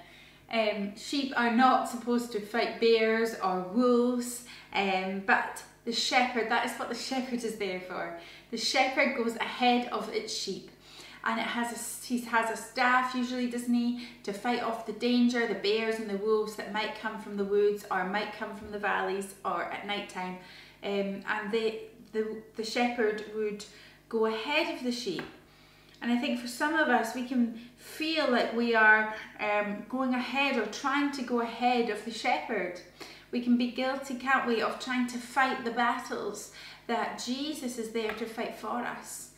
Um, 0.50 0.97
sheep 0.97 1.33
are 1.37 1.50
not 1.50 1.88
supposed 1.88 2.33
to 2.33 2.40
fight 2.40 2.80
bears 2.80 3.35
or 3.42 3.61
wolves, 3.61 4.44
um, 4.73 5.23
but 5.26 5.62
the 5.85 5.92
shepherd, 5.92 6.49
that 6.49 6.66
is 6.66 6.73
what 6.78 6.88
the 6.88 6.94
shepherd 7.11 7.42
is 7.42 7.56
there 7.56 7.80
for. 7.80 8.18
The 8.50 8.56
shepherd 8.56 9.16
goes 9.16 9.37
ahead 9.37 9.88
of 9.88 10.09
its 10.11 10.33
sheep 10.33 10.71
and 11.25 11.40
it 11.40 11.47
has 11.47 11.73
a, 11.73 12.07
he 12.07 12.21
has 12.21 12.50
a 12.50 12.62
staff 12.62 13.14
usually, 13.14 13.49
doesn't 13.49 13.73
he, 13.73 14.07
to 14.25 14.33
fight 14.33 14.62
off 14.62 14.87
the 14.87 14.93
danger, 14.93 15.47
the 15.47 15.54
bears 15.54 15.99
and 15.99 16.09
the 16.09 16.19
wolves 16.19 16.54
that 16.57 16.73
might 16.73 16.99
come 17.00 17.19
from 17.19 17.37
the 17.37 17.45
woods 17.45 17.87
or 17.90 18.04
might 18.04 18.35
come 18.38 18.54
from 18.54 18.71
the 18.71 18.78
valleys 18.78 19.35
or 19.45 19.64
at 19.64 19.87
night 19.87 20.11
time. 20.11 20.37
Um, 20.83 21.23
and 21.26 21.50
they, 21.50 21.85
the, 22.12 22.37
the 22.57 22.64
shepherd 22.64 23.25
would 23.35 23.64
go 24.09 24.26
ahead 24.26 24.76
of 24.76 24.85
the 24.85 24.93
sheep. 24.93 25.25
And 26.02 26.12
I 26.12 26.19
think 26.19 26.40
for 26.40 26.49
some 26.49 26.75
of 26.75 26.88
us, 26.88 27.14
we 27.14 27.25
can 27.25 27.59
feel 27.78 28.31
like 28.31 28.54
we 28.54 28.75
are 28.75 29.14
um, 29.40 29.87
going 29.88 30.12
ahead 30.12 30.59
or 30.59 30.66
trying 30.66 31.11
to 31.12 31.23
go 31.23 31.40
ahead 31.40 31.88
of 31.88 32.04
the 32.04 32.11
shepherd. 32.11 32.81
We 33.31 33.40
can 33.40 33.57
be 33.57 33.71
guilty, 33.71 34.16
can't 34.16 34.47
we, 34.47 34.61
of 34.61 34.78
trying 34.78 35.07
to 35.09 35.19
fight 35.19 35.64
the 35.64 35.71
battles 35.71 36.52
that 36.87 37.23
Jesus 37.25 37.78
is 37.78 37.93
there 37.93 38.12
to 38.12 38.26
fight 38.26 38.54
for 38.54 38.81
us. 38.81 39.31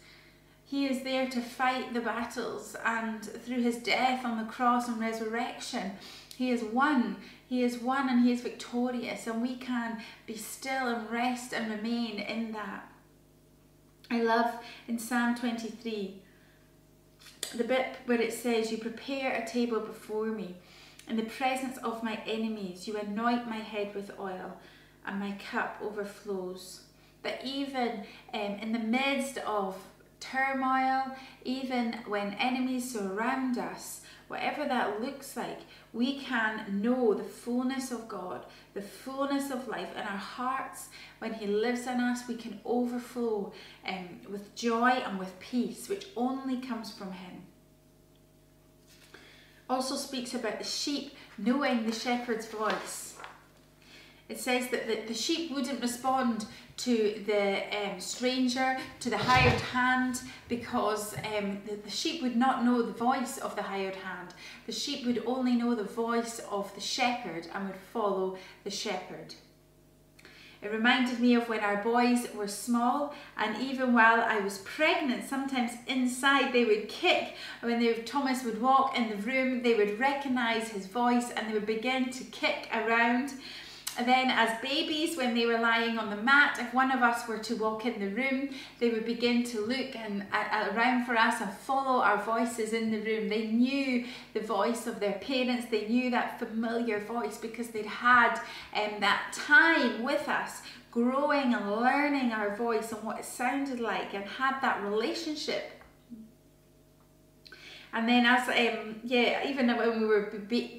He 0.66 0.86
is 0.86 1.04
there 1.04 1.28
to 1.30 1.40
fight 1.40 1.94
the 1.94 2.00
battles, 2.00 2.76
and 2.84 3.22
through 3.22 3.62
his 3.62 3.76
death 3.76 4.24
on 4.24 4.36
the 4.36 4.50
cross 4.50 4.88
and 4.88 5.00
resurrection, 5.00 5.92
he 6.36 6.50
has 6.50 6.62
won. 6.62 7.16
He 7.48 7.62
has 7.62 7.78
won 7.78 8.08
and 8.08 8.24
he 8.24 8.32
is 8.32 8.40
victorious, 8.40 9.26
and 9.26 9.40
we 9.40 9.54
can 9.54 10.02
be 10.26 10.36
still 10.36 10.88
and 10.88 11.10
rest 11.10 11.52
and 11.52 11.70
remain 11.70 12.18
in 12.18 12.52
that. 12.52 12.90
I 14.10 14.22
love 14.22 14.54
in 14.88 14.98
Psalm 14.98 15.34
23 15.36 16.22
the 17.54 17.64
bit 17.64 17.96
where 18.06 18.20
it 18.20 18.32
says, 18.32 18.72
You 18.72 18.78
prepare 18.78 19.32
a 19.32 19.46
table 19.46 19.80
before 19.80 20.26
me 20.26 20.56
in 21.08 21.16
the 21.16 21.22
presence 21.22 21.78
of 21.78 22.02
my 22.02 22.18
enemies, 22.26 22.88
you 22.88 22.96
anoint 22.96 23.48
my 23.48 23.58
head 23.58 23.94
with 23.94 24.18
oil, 24.18 24.58
and 25.06 25.20
my 25.20 25.32
cup 25.32 25.78
overflows. 25.82 26.80
That 27.22 27.44
even 27.44 28.04
um, 28.34 28.40
in 28.60 28.72
the 28.72 28.78
midst 28.78 29.38
of 29.38 29.76
turmoil, 30.20 31.16
even 31.44 32.00
when 32.06 32.34
enemies 32.34 32.92
surround 32.92 33.58
us, 33.58 34.02
whatever 34.28 34.66
that 34.66 35.00
looks 35.00 35.36
like, 35.36 35.60
we 35.92 36.18
can 36.18 36.80
know 36.82 37.14
the 37.14 37.24
fullness 37.24 37.92
of 37.92 38.08
God, 38.08 38.44
the 38.74 38.82
fullness 38.82 39.50
of 39.50 39.68
life 39.68 39.92
in 39.94 40.02
our 40.02 40.16
hearts. 40.16 40.88
When 41.18 41.34
He 41.34 41.46
lives 41.46 41.86
in 41.86 42.00
us, 42.00 42.28
we 42.28 42.36
can 42.36 42.60
overflow 42.64 43.52
um, 43.86 44.20
with 44.30 44.54
joy 44.54 44.90
and 44.90 45.18
with 45.18 45.38
peace, 45.40 45.88
which 45.88 46.08
only 46.16 46.58
comes 46.58 46.92
from 46.92 47.12
Him 47.12 47.42
also 49.68 49.96
speaks 49.96 50.34
about 50.34 50.58
the 50.58 50.64
sheep 50.64 51.14
knowing 51.38 51.86
the 51.86 51.92
shepherd's 51.92 52.46
voice. 52.46 53.15
It 54.28 54.40
says 54.40 54.68
that 54.68 54.88
the, 54.88 55.00
the 55.06 55.14
sheep 55.14 55.52
wouldn't 55.52 55.80
respond 55.80 56.46
to 56.78 57.22
the 57.26 57.62
um, 57.76 58.00
stranger, 58.00 58.76
to 59.00 59.08
the 59.08 59.16
hired 59.16 59.60
hand, 59.60 60.20
because 60.48 61.14
um, 61.18 61.58
the, 61.66 61.76
the 61.76 61.90
sheep 61.90 62.22
would 62.22 62.36
not 62.36 62.64
know 62.64 62.82
the 62.82 62.92
voice 62.92 63.38
of 63.38 63.56
the 63.56 63.62
hired 63.62 63.96
hand. 63.96 64.34
The 64.66 64.72
sheep 64.72 65.06
would 65.06 65.22
only 65.26 65.54
know 65.54 65.74
the 65.74 65.84
voice 65.84 66.40
of 66.50 66.74
the 66.74 66.80
shepherd 66.80 67.46
and 67.54 67.68
would 67.68 67.76
follow 67.92 68.36
the 68.64 68.70
shepherd. 68.70 69.34
It 70.62 70.72
reminded 70.72 71.20
me 71.20 71.34
of 71.34 71.48
when 71.48 71.60
our 71.60 71.82
boys 71.82 72.26
were 72.34 72.48
small, 72.48 73.14
and 73.36 73.62
even 73.62 73.92
while 73.92 74.20
I 74.20 74.40
was 74.40 74.58
pregnant, 74.58 75.28
sometimes 75.28 75.72
inside 75.86 76.52
they 76.52 76.64
would 76.64 76.88
kick. 76.88 77.34
When 77.60 77.78
they, 77.78 77.92
Thomas 77.94 78.42
would 78.42 78.60
walk 78.60 78.98
in 78.98 79.08
the 79.08 79.16
room, 79.16 79.62
they 79.62 79.74
would 79.74 80.00
recognize 80.00 80.70
his 80.70 80.86
voice 80.86 81.30
and 81.30 81.48
they 81.48 81.54
would 81.54 81.66
begin 81.66 82.10
to 82.10 82.24
kick 82.24 82.68
around. 82.72 83.34
And 83.98 84.06
then 84.06 84.30
as 84.30 84.60
babies, 84.60 85.16
when 85.16 85.34
they 85.34 85.46
were 85.46 85.58
lying 85.58 85.98
on 85.98 86.10
the 86.10 86.16
mat, 86.16 86.58
if 86.60 86.74
one 86.74 86.90
of 86.90 87.02
us 87.02 87.26
were 87.26 87.38
to 87.38 87.56
walk 87.56 87.86
in 87.86 87.98
the 87.98 88.08
room, 88.08 88.50
they 88.78 88.90
would 88.90 89.06
begin 89.06 89.42
to 89.44 89.60
look 89.60 89.96
and 89.96 90.24
uh, 90.32 90.68
around 90.72 91.04
for 91.06 91.16
us 91.16 91.40
and 91.40 91.50
follow 91.50 92.02
our 92.02 92.22
voices 92.22 92.72
in 92.72 92.90
the 92.90 93.00
room. 93.00 93.28
They 93.28 93.46
knew 93.46 94.06
the 94.34 94.40
voice 94.40 94.86
of 94.86 95.00
their 95.00 95.14
parents. 95.14 95.66
They 95.70 95.88
knew 95.88 96.10
that 96.10 96.38
familiar 96.38 97.00
voice 97.00 97.38
because 97.38 97.68
they'd 97.68 97.86
had 97.86 98.38
um, 98.74 99.00
that 99.00 99.32
time 99.32 100.02
with 100.02 100.28
us 100.28 100.60
growing 100.90 101.52
and 101.52 101.70
learning 101.72 102.32
our 102.32 102.56
voice 102.56 102.90
and 102.90 103.02
what 103.02 103.18
it 103.18 103.24
sounded 103.24 103.80
like 103.80 104.14
and 104.14 104.24
had 104.24 104.58
that 104.62 104.82
relationship 104.82 105.75
and 107.96 108.06
then 108.06 108.26
as 108.26 108.46
um, 108.46 108.96
yeah, 109.04 109.48
even 109.48 109.74
when 109.74 109.98
we 109.98 110.06
were 110.06 110.30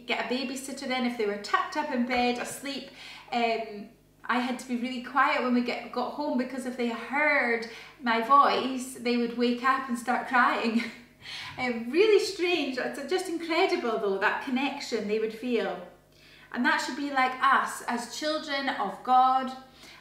get 0.05 0.19
a 0.19 0.33
babysitter 0.35 0.83
in, 0.83 1.07
if 1.07 1.17
they 1.17 1.25
were 1.25 1.37
tucked 1.37 1.75
up 1.75 1.91
in 1.91 2.05
bed 2.05 2.37
asleep, 2.37 2.91
um, 3.33 3.87
I 4.23 4.37
had 4.37 4.59
to 4.59 4.67
be 4.67 4.75
really 4.75 5.01
quiet 5.01 5.41
when 5.41 5.55
we 5.55 5.61
get 5.61 5.91
got 5.91 6.13
home 6.13 6.37
because 6.37 6.67
if 6.67 6.77
they 6.77 6.89
heard 6.89 7.67
my 8.03 8.21
voice, 8.21 8.97
they 8.99 9.17
would 9.17 9.35
wake 9.35 9.63
up 9.63 9.89
and 9.89 9.97
start 9.97 10.27
crying. 10.27 10.83
um, 11.57 11.89
really 11.89 12.23
strange. 12.23 12.77
It's 12.77 13.09
just 13.09 13.29
incredible 13.29 13.97
though 13.97 14.19
that 14.19 14.45
connection 14.45 15.07
they 15.07 15.17
would 15.17 15.33
feel, 15.33 15.75
and 16.53 16.63
that 16.65 16.83
should 16.85 16.97
be 16.97 17.09
like 17.09 17.33
us 17.41 17.81
as 17.87 18.15
children 18.15 18.69
of 18.69 19.03
God, 19.03 19.51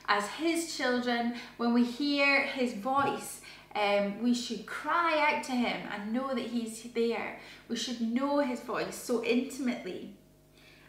as 0.06 0.26
His 0.32 0.76
children. 0.76 1.36
When 1.56 1.72
we 1.72 1.84
hear 1.84 2.42
His 2.42 2.74
voice, 2.74 3.40
um, 3.76 4.22
we 4.22 4.32
should 4.34 4.64
cry 4.66 5.12
out 5.28 5.44
to 5.44 5.52
him 5.52 5.86
and 5.92 6.12
know 6.12 6.34
that 6.34 6.46
he's 6.46 6.82
there. 6.94 7.38
We 7.68 7.76
should 7.76 8.00
know 8.00 8.38
his 8.38 8.60
voice 8.60 8.96
so 8.96 9.22
intimately. 9.22 10.14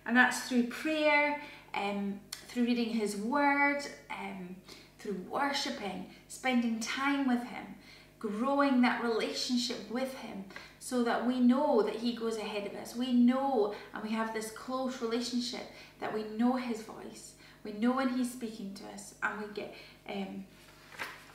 And 0.06 0.16
that's 0.16 0.48
through 0.48 0.68
prayer, 0.68 1.42
um, 1.74 2.20
through 2.48 2.64
reading 2.64 2.90
his 2.90 3.18
word, 3.18 3.82
um, 4.10 4.56
through 5.00 5.18
worshipping, 5.30 6.08
spending 6.28 6.80
time 6.80 7.28
with 7.28 7.44
him. 7.44 7.76
growing 8.20 8.82
that 8.82 9.04
relationship 9.04 9.90
with 9.92 10.14
Him 10.16 10.46
so 10.80 11.04
that 11.04 11.26
we 11.26 11.40
know 11.40 11.82
that 11.84 11.96
He 11.96 12.16
goes 12.16 12.38
ahead 12.38 12.66
of 12.66 12.74
us. 12.76 12.96
We 12.96 13.14
know 13.14 13.76
and 13.94 14.04
we 14.04 14.10
have 14.10 14.34
this 14.34 14.52
close 14.52 15.02
relationship 15.02 15.66
that 16.00 16.14
we 16.14 16.24
know 16.38 16.54
His 16.54 16.82
voice. 16.82 17.34
We 17.64 17.74
know 17.74 17.92
when 17.92 18.10
He's 18.10 18.32
speaking 18.32 18.74
to 18.76 18.84
us 18.94 19.14
and 19.22 19.40
we 19.42 19.54
get 19.54 19.74
um, 20.10 20.46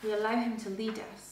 we 0.02 0.12
allow 0.12 0.36
Him 0.36 0.56
to 0.58 0.70
lead 0.70 0.98
us. 1.14 1.31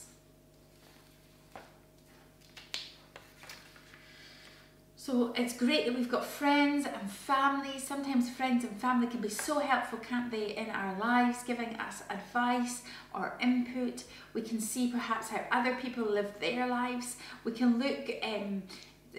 So 5.03 5.33
it's 5.35 5.57
great 5.57 5.87
that 5.87 5.95
we've 5.95 6.11
got 6.11 6.23
friends 6.23 6.85
and 6.85 7.09
family. 7.09 7.79
Sometimes 7.79 8.29
friends 8.29 8.63
and 8.63 8.79
family 8.79 9.07
can 9.07 9.19
be 9.19 9.29
so 9.29 9.57
helpful, 9.57 9.97
can't 9.97 10.29
they, 10.29 10.55
in 10.55 10.69
our 10.69 10.95
lives, 10.99 11.41
giving 11.41 11.69
us 11.77 12.03
advice 12.11 12.83
or 13.11 13.35
input. 13.41 14.03
We 14.35 14.43
can 14.43 14.61
see 14.61 14.91
perhaps 14.91 15.29
how 15.29 15.43
other 15.51 15.73
people 15.73 16.03
live 16.03 16.31
their 16.39 16.67
lives. 16.67 17.17
We 17.43 17.51
can 17.51 17.79
look 17.79 18.11
um, 18.21 18.61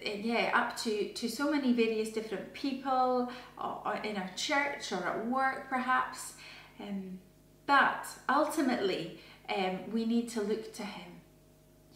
yeah, 0.00 0.52
up 0.54 0.76
to, 0.82 1.08
to 1.14 1.28
so 1.28 1.50
many 1.50 1.72
various 1.72 2.10
different 2.10 2.54
people 2.54 3.32
or, 3.58 3.82
or 3.84 3.96
in 4.04 4.16
our 4.16 4.30
church 4.36 4.92
or 4.92 5.04
at 5.04 5.26
work 5.26 5.68
perhaps. 5.68 6.34
Um, 6.78 7.18
but 7.66 8.06
ultimately, 8.28 9.18
um, 9.52 9.90
we 9.90 10.04
need 10.04 10.28
to 10.28 10.42
look 10.42 10.72
to 10.74 10.84
Him. 10.84 11.11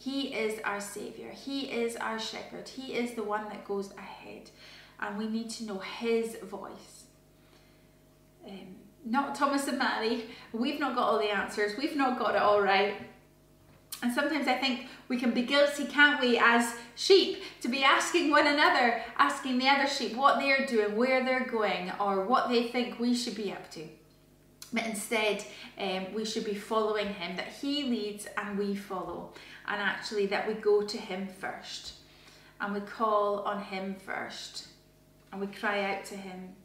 He 0.07 0.33
is 0.33 0.61
our 0.63 0.79
Saviour, 0.79 1.31
He 1.31 1.63
is 1.63 1.97
our 1.97 2.17
shepherd, 2.17 2.69
He 2.69 2.93
is 2.93 3.11
the 3.15 3.23
one 3.23 3.43
that 3.49 3.67
goes 3.67 3.91
ahead, 3.97 4.49
and 5.01 5.17
we 5.17 5.27
need 5.27 5.49
to 5.49 5.65
know 5.65 5.79
His 5.79 6.37
voice. 6.37 7.07
Um, 8.47 8.77
not 9.03 9.35
Thomas 9.35 9.67
and 9.67 9.77
Mary, 9.77 10.23
we've 10.53 10.79
not 10.79 10.95
got 10.95 11.09
all 11.09 11.19
the 11.19 11.29
answers, 11.29 11.77
we've 11.77 11.97
not 11.97 12.17
got 12.17 12.35
it 12.35 12.41
all 12.41 12.61
right. 12.61 12.93
And 14.01 14.13
sometimes 14.13 14.47
I 14.47 14.53
think 14.53 14.85
we 15.09 15.17
can 15.19 15.31
be 15.31 15.41
guilty, 15.41 15.83
can't 15.83 16.21
we, 16.21 16.37
as 16.37 16.73
sheep, 16.95 17.43
to 17.59 17.67
be 17.67 17.83
asking 17.83 18.31
one 18.31 18.47
another, 18.47 19.01
asking 19.17 19.57
the 19.57 19.67
other 19.67 19.87
sheep 19.87 20.15
what 20.15 20.39
they're 20.39 20.65
doing, 20.65 20.95
where 20.95 21.25
they're 21.25 21.49
going, 21.49 21.91
or 21.99 22.23
what 22.23 22.47
they 22.47 22.69
think 22.69 22.97
we 22.97 23.13
should 23.13 23.35
be 23.35 23.51
up 23.51 23.69
to. 23.71 23.85
But 24.71 24.85
instead, 24.85 25.43
um, 25.77 26.13
we 26.13 26.25
should 26.25 26.43
be 26.45 26.53
following 26.53 27.07
him, 27.07 27.37
that 27.37 27.47
he 27.47 27.83
leads 27.83 28.27
and 28.37 28.57
we 28.57 28.75
follow 28.75 29.33
and 29.67 29.81
actually 29.81 30.25
that 30.27 30.47
we 30.47 30.53
go 30.53 30.81
to 30.81 30.97
Him 30.97 31.27
first 31.27 31.93
and 32.59 32.73
we 32.73 32.79
call 32.81 33.39
on 33.39 33.61
Him 33.61 33.95
first 33.95 34.67
and 35.31 35.41
we 35.41 35.47
cry 35.47 35.83
out 35.83 36.05
to 36.05 36.15
Him. 36.15 36.55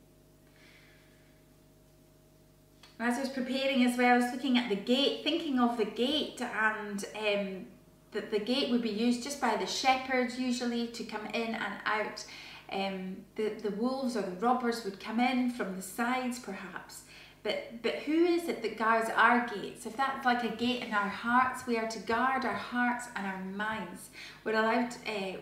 As 2.99 3.17
I 3.17 3.21
was 3.23 3.31
preparing 3.31 3.85
as 3.85 3.99
well, 3.99 4.15
I 4.15 4.17
was 4.17 4.33
looking 4.33 4.57
at 4.57 4.69
the 4.69 4.77
gate, 4.77 5.25
thinking 5.25 5.59
of 5.59 5.77
the 5.77 5.85
gate, 5.85 6.41
and 6.41 7.05
um, 7.17 7.67
that 8.13 8.31
the 8.31 8.39
gate 8.39 8.71
would 8.71 8.83
be 8.83 8.91
used 8.91 9.25
just 9.25 9.41
by 9.41 9.57
the 9.57 9.67
shepherds 9.67 10.39
usually 10.39 10.87
to 10.89 11.03
come 11.03 11.27
in 11.35 11.55
and 11.55 11.75
out. 11.85 12.25
Um, 12.71 13.17
the, 13.35 13.51
the 13.61 13.73
wolves 13.73 14.17
or 14.17 14.23
the 14.23 14.37
robbers 14.47 14.85
would 14.85 15.01
come 15.01 15.19
in 15.19 15.51
from 15.51 15.75
the 15.75 15.83
sides 15.83 16.39
perhaps 16.39 17.03
but, 17.43 17.83
but 17.83 17.97
who 17.97 18.25
is 18.25 18.49
it 18.49 18.63
that 18.63 18.79
guards 18.79 19.11
our 19.15 19.47
gates? 19.49 19.85
If 19.85 19.97
that's 19.97 20.25
like 20.25 20.45
a 20.45 20.55
gate 20.55 20.85
in 20.85 20.95
our 20.95 21.09
hearts, 21.09 21.67
we 21.67 21.77
are 21.77 21.89
to 21.89 21.99
guard 22.01 22.45
our 22.45 22.53
hearts 22.53 23.09
and 23.17 23.27
our 23.27 23.43
minds. 23.43 24.11
We're 24.45 24.53
allowed, 24.53 24.95
uh, 25.07 25.39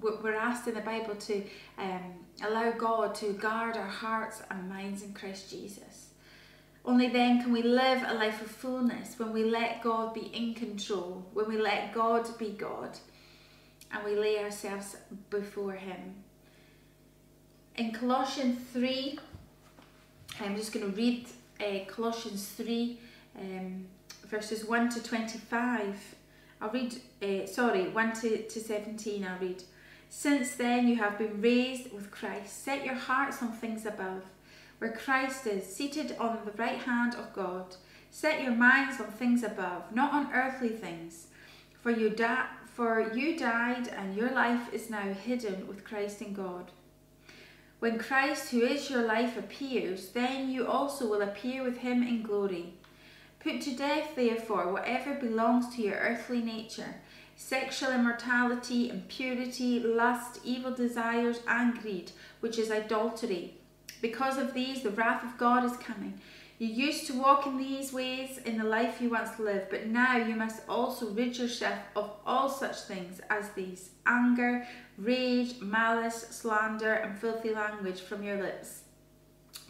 we're 0.00 0.34
asked 0.34 0.68
in 0.68 0.74
the 0.74 0.80
Bible 0.80 1.16
to 1.16 1.42
um, 1.76 2.14
allow 2.44 2.70
God 2.70 3.16
to 3.16 3.32
guard 3.32 3.76
our 3.76 3.88
hearts 3.88 4.42
and 4.48 4.68
minds 4.68 5.02
in 5.02 5.12
Christ 5.12 5.50
Jesus. 5.50 6.10
Only 6.84 7.08
then 7.08 7.42
can 7.42 7.52
we 7.52 7.62
live 7.62 8.04
a 8.06 8.14
life 8.14 8.40
of 8.40 8.50
fullness 8.50 9.18
when 9.18 9.32
we 9.32 9.44
let 9.44 9.82
God 9.82 10.14
be 10.14 10.30
in 10.32 10.54
control, 10.54 11.26
when 11.34 11.48
we 11.48 11.58
let 11.58 11.92
God 11.92 12.26
be 12.38 12.50
God, 12.50 12.96
and 13.92 14.04
we 14.04 14.14
lay 14.14 14.38
ourselves 14.38 14.96
before 15.30 15.72
Him. 15.72 16.14
In 17.76 17.92
Colossians 17.92 18.60
3, 18.72 19.18
I'm 20.40 20.56
just 20.56 20.72
going 20.72 20.86
to 20.86 20.96
read 20.96 21.26
uh, 21.60 21.84
Colossians 21.86 22.48
3, 22.50 22.98
um, 23.38 23.86
verses 24.26 24.64
1 24.64 24.88
to 24.90 25.02
25. 25.02 26.14
I'll 26.60 26.70
read, 26.70 26.94
uh, 27.22 27.46
sorry, 27.46 27.88
1 27.88 28.12
to, 28.20 28.42
to 28.48 28.60
17, 28.60 29.24
I'll 29.24 29.38
read. 29.38 29.62
Since 30.08 30.56
then 30.56 30.88
you 30.88 30.96
have 30.96 31.18
been 31.18 31.40
raised 31.40 31.92
with 31.92 32.10
Christ. 32.10 32.64
Set 32.64 32.84
your 32.84 32.96
hearts 32.96 33.42
on 33.42 33.52
things 33.52 33.86
above, 33.86 34.24
where 34.78 34.92
Christ 34.92 35.46
is, 35.46 35.64
seated 35.64 36.16
on 36.18 36.38
the 36.44 36.52
right 36.52 36.78
hand 36.78 37.14
of 37.14 37.32
God. 37.32 37.76
Set 38.10 38.42
your 38.42 38.52
minds 38.52 39.00
on 39.00 39.06
things 39.12 39.44
above, 39.44 39.94
not 39.94 40.12
on 40.12 40.32
earthly 40.34 40.70
things. 40.70 41.28
For 41.80 41.90
you, 41.90 42.14
for 42.74 43.12
you 43.14 43.38
died, 43.38 43.88
and 43.88 44.16
your 44.16 44.32
life 44.32 44.72
is 44.74 44.90
now 44.90 45.12
hidden 45.14 45.66
with 45.68 45.84
Christ 45.84 46.20
in 46.20 46.34
God. 46.34 46.72
When 47.80 47.98
Christ, 47.98 48.50
who 48.50 48.60
is 48.60 48.90
your 48.90 49.02
life, 49.02 49.38
appears, 49.38 50.10
then 50.10 50.50
you 50.50 50.66
also 50.66 51.08
will 51.08 51.22
appear 51.22 51.64
with 51.64 51.78
him 51.78 52.02
in 52.02 52.22
glory. 52.22 52.74
Put 53.42 53.62
to 53.62 53.74
death, 53.74 54.14
therefore, 54.16 54.70
whatever 54.70 55.14
belongs 55.14 55.74
to 55.74 55.82
your 55.82 55.96
earthly 55.96 56.42
nature 56.42 56.96
sexual 57.36 57.90
immortality, 57.90 58.90
impurity, 58.90 59.80
lust, 59.80 60.40
evil 60.44 60.74
desires, 60.74 61.38
and 61.48 61.80
greed, 61.80 62.12
which 62.40 62.58
is 62.58 62.70
idolatry. 62.70 63.54
Because 64.02 64.36
of 64.36 64.52
these, 64.52 64.82
the 64.82 64.90
wrath 64.90 65.24
of 65.24 65.38
God 65.38 65.64
is 65.64 65.78
coming. 65.78 66.20
You 66.60 66.68
used 66.68 67.06
to 67.06 67.18
walk 67.18 67.46
in 67.46 67.56
these 67.56 67.90
ways 67.90 68.36
in 68.44 68.58
the 68.58 68.64
life 68.64 69.00
you 69.00 69.08
once 69.08 69.38
lived, 69.38 69.70
but 69.70 69.86
now 69.86 70.18
you 70.18 70.36
must 70.36 70.60
also 70.68 71.08
rid 71.08 71.38
yourself 71.38 71.78
of 71.96 72.10
all 72.26 72.50
such 72.50 72.82
things 72.82 73.18
as 73.30 73.48
these 73.52 73.92
anger, 74.04 74.66
rage, 74.98 75.58
malice, 75.62 76.20
slander, 76.28 76.92
and 76.92 77.18
filthy 77.18 77.54
language 77.54 78.02
from 78.02 78.22
your 78.22 78.42
lips. 78.42 78.82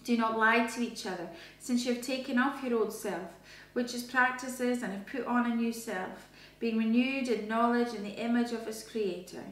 Do 0.03 0.17
not 0.17 0.37
lie 0.37 0.67
to 0.67 0.83
each 0.83 1.07
other, 1.07 1.29
since 1.61 1.87
you 1.87 1.95
have 1.95 2.03
taken 2.03 2.41
off 2.41 2.61
your 2.65 2.81
old 2.81 2.93
self, 2.93 3.31
which 3.73 3.95
is 3.95 4.03
practices, 4.03 4.83
and 4.83 4.93
have 4.93 5.07
put 5.07 5.27
on 5.27 5.49
a 5.49 5.55
new 5.55 5.73
self, 5.73 6.29
being 6.59 6.77
renewed 6.77 7.29
in 7.29 7.47
knowledge 7.47 7.95
in 7.95 8.03
the 8.03 8.21
image 8.21 8.51
of 8.51 8.67
its 8.67 8.83
Creator. 8.83 9.45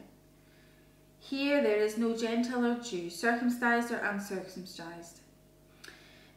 Here 1.19 1.63
there 1.63 1.79
is 1.79 1.97
no 1.97 2.17
Gentile 2.17 2.65
or 2.65 2.83
Jew, 2.83 3.09
circumcised 3.09 3.91
or 3.91 3.99
uncircumcised 3.99 5.18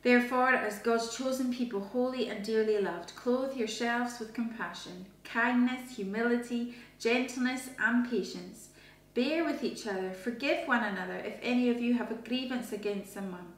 Therefore, 0.02 0.48
as 0.48 0.80
God's 0.80 1.16
chosen 1.16 1.54
people, 1.54 1.80
holy 1.80 2.28
and 2.28 2.44
dearly 2.44 2.78
loved, 2.80 3.14
clothe 3.14 3.56
yourselves 3.56 4.18
with 4.18 4.34
compassion, 4.34 5.06
kindness, 5.22 5.96
humility, 5.96 6.74
gentleness, 6.98 7.70
and 7.78 8.10
patience. 8.10 8.70
Bear 9.14 9.44
with 9.44 9.62
each 9.62 9.86
other, 9.86 10.10
forgive 10.10 10.66
one 10.66 10.82
another 10.82 11.16
if 11.16 11.38
any 11.40 11.70
of 11.70 11.80
you 11.80 11.94
have 11.94 12.10
a 12.10 12.14
grievance 12.14 12.72
against 12.72 13.12
someone. 13.12 13.52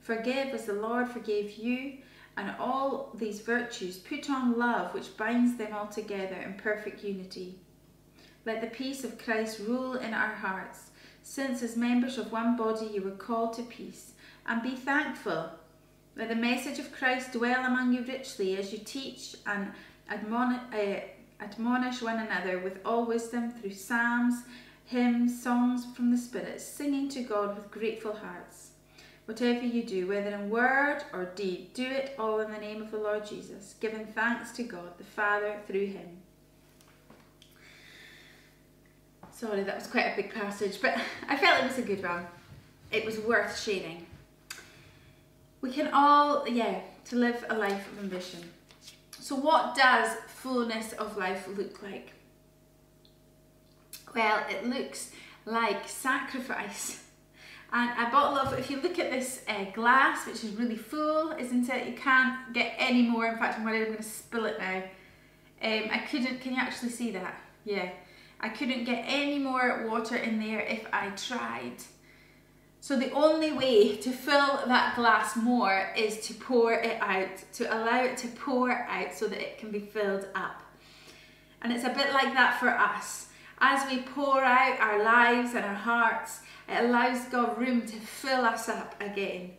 Forgive 0.00 0.48
as 0.48 0.66
the 0.66 0.74
Lord 0.74 1.08
forgave 1.08 1.56
you, 1.56 1.98
and 2.36 2.54
all 2.58 3.10
these 3.14 3.40
virtues 3.40 3.98
put 3.98 4.30
on 4.30 4.58
love, 4.58 4.94
which 4.94 5.16
binds 5.16 5.56
them 5.56 5.72
all 5.72 5.88
together 5.88 6.36
in 6.36 6.54
perfect 6.54 7.02
unity. 7.02 7.58
Let 8.46 8.60
the 8.60 8.68
peace 8.68 9.02
of 9.04 9.18
Christ 9.18 9.58
rule 9.58 9.94
in 9.94 10.14
our 10.14 10.34
hearts, 10.34 10.90
since 11.22 11.62
as 11.62 11.76
members 11.76 12.16
of 12.16 12.30
one 12.30 12.56
body 12.56 12.86
you 12.86 13.02
were 13.02 13.10
called 13.10 13.54
to 13.54 13.62
peace, 13.62 14.12
and 14.46 14.62
be 14.62 14.76
thankful. 14.76 15.50
Let 16.16 16.28
the 16.28 16.34
message 16.34 16.78
of 16.78 16.92
Christ 16.92 17.32
dwell 17.32 17.64
among 17.64 17.92
you 17.92 18.02
richly 18.02 18.56
as 18.56 18.72
you 18.72 18.78
teach 18.78 19.36
and 19.46 19.72
admonish, 20.08 20.60
uh, 20.72 21.00
admonish 21.42 22.02
one 22.02 22.18
another 22.18 22.58
with 22.58 22.80
all 22.84 23.06
wisdom 23.06 23.50
through 23.50 23.72
psalms, 23.72 24.42
hymns, 24.84 25.40
songs 25.40 25.86
from 25.94 26.10
the 26.10 26.18
Spirit, 26.18 26.60
singing 26.60 27.08
to 27.10 27.22
God 27.22 27.54
with 27.54 27.70
grateful 27.70 28.14
hearts. 28.14 28.70
Whatever 29.26 29.64
you 29.64 29.84
do, 29.84 30.08
whether 30.08 30.30
in 30.30 30.50
word 30.50 31.04
or 31.12 31.26
deed, 31.36 31.72
do 31.72 31.86
it 31.86 32.16
all 32.18 32.40
in 32.40 32.50
the 32.50 32.58
name 32.58 32.82
of 32.82 32.90
the 32.90 32.98
Lord 32.98 33.24
Jesus, 33.24 33.76
giving 33.78 34.04
thanks 34.04 34.50
to 34.52 34.64
God 34.64 34.98
the 34.98 35.04
Father 35.04 35.58
through 35.68 35.86
him. 35.86 36.18
Sorry, 39.30 39.62
that 39.62 39.76
was 39.76 39.86
quite 39.86 40.06
a 40.06 40.16
big 40.16 40.34
passage, 40.34 40.82
but 40.82 40.98
I 41.28 41.36
felt 41.36 41.62
it 41.62 41.68
was 41.68 41.78
a 41.78 41.82
good 41.82 42.02
one. 42.02 42.26
It 42.90 43.06
was 43.06 43.20
worth 43.20 43.58
sharing 43.58 44.06
we 45.60 45.70
can 45.70 45.90
all, 45.92 46.48
yeah, 46.48 46.80
to 47.06 47.16
live 47.16 47.44
a 47.48 47.56
life 47.56 47.90
of 47.92 47.98
ambition. 47.98 48.40
So, 49.18 49.36
what 49.36 49.74
does 49.74 50.16
fullness 50.26 50.92
of 50.94 51.16
life 51.16 51.46
look 51.56 51.82
like? 51.82 52.12
Well, 54.14 54.44
it 54.48 54.66
looks 54.66 55.10
like 55.44 55.88
sacrifice. 55.88 57.04
And 57.72 57.90
a 58.00 58.10
bottle 58.10 58.38
of, 58.38 58.58
if 58.58 58.68
you 58.68 58.80
look 58.80 58.98
at 58.98 59.12
this 59.12 59.42
uh, 59.46 59.64
glass, 59.72 60.26
which 60.26 60.42
is 60.42 60.56
really 60.56 60.76
full, 60.76 61.32
isn't 61.32 61.68
it? 61.68 61.86
You 61.86 61.94
can't 61.94 62.52
get 62.52 62.74
any 62.78 63.02
more. 63.02 63.26
In 63.28 63.38
fact, 63.38 63.58
I'm 63.58 63.64
worried 63.64 63.82
I'm 63.82 63.86
going 63.86 63.98
to 63.98 64.02
spill 64.02 64.46
it 64.46 64.58
now. 64.58 64.82
Um, 65.62 65.88
I 65.92 65.98
couldn't, 66.10 66.40
can 66.40 66.54
you 66.54 66.58
actually 66.60 66.88
see 66.88 67.12
that? 67.12 67.40
Yeah. 67.64 67.90
I 68.40 68.48
couldn't 68.48 68.84
get 68.84 69.04
any 69.06 69.38
more 69.38 69.86
water 69.88 70.16
in 70.16 70.40
there 70.40 70.60
if 70.60 70.84
I 70.92 71.10
tried. 71.10 71.76
So 72.82 72.98
the 72.98 73.10
only 73.10 73.52
way 73.52 73.96
to 73.96 74.10
fill 74.10 74.60
that 74.66 74.96
glass 74.96 75.36
more 75.36 75.90
is 75.94 76.26
to 76.26 76.34
pour 76.34 76.72
it 76.72 76.98
out, 77.02 77.28
to 77.52 77.74
allow 77.74 78.02
it 78.02 78.16
to 78.18 78.28
pour 78.28 78.72
out 78.72 79.14
so 79.14 79.28
that 79.28 79.40
it 79.40 79.58
can 79.58 79.70
be 79.70 79.80
filled 79.80 80.26
up. 80.34 80.62
And 81.60 81.72
it's 81.72 81.84
a 81.84 81.90
bit 81.90 82.12
like 82.14 82.32
that 82.32 82.58
for 82.58 82.70
us. 82.70 83.28
As 83.58 83.86
we 83.90 84.00
pour 84.00 84.42
out 84.42 84.80
our 84.80 85.04
lives 85.04 85.54
and 85.54 85.64
our 85.64 85.74
hearts, 85.74 86.40
it 86.66 86.82
allows 86.82 87.26
God 87.26 87.58
room 87.58 87.82
to 87.82 87.96
fill 87.96 88.46
us 88.46 88.68
up 88.70 88.94
again. 88.98 89.50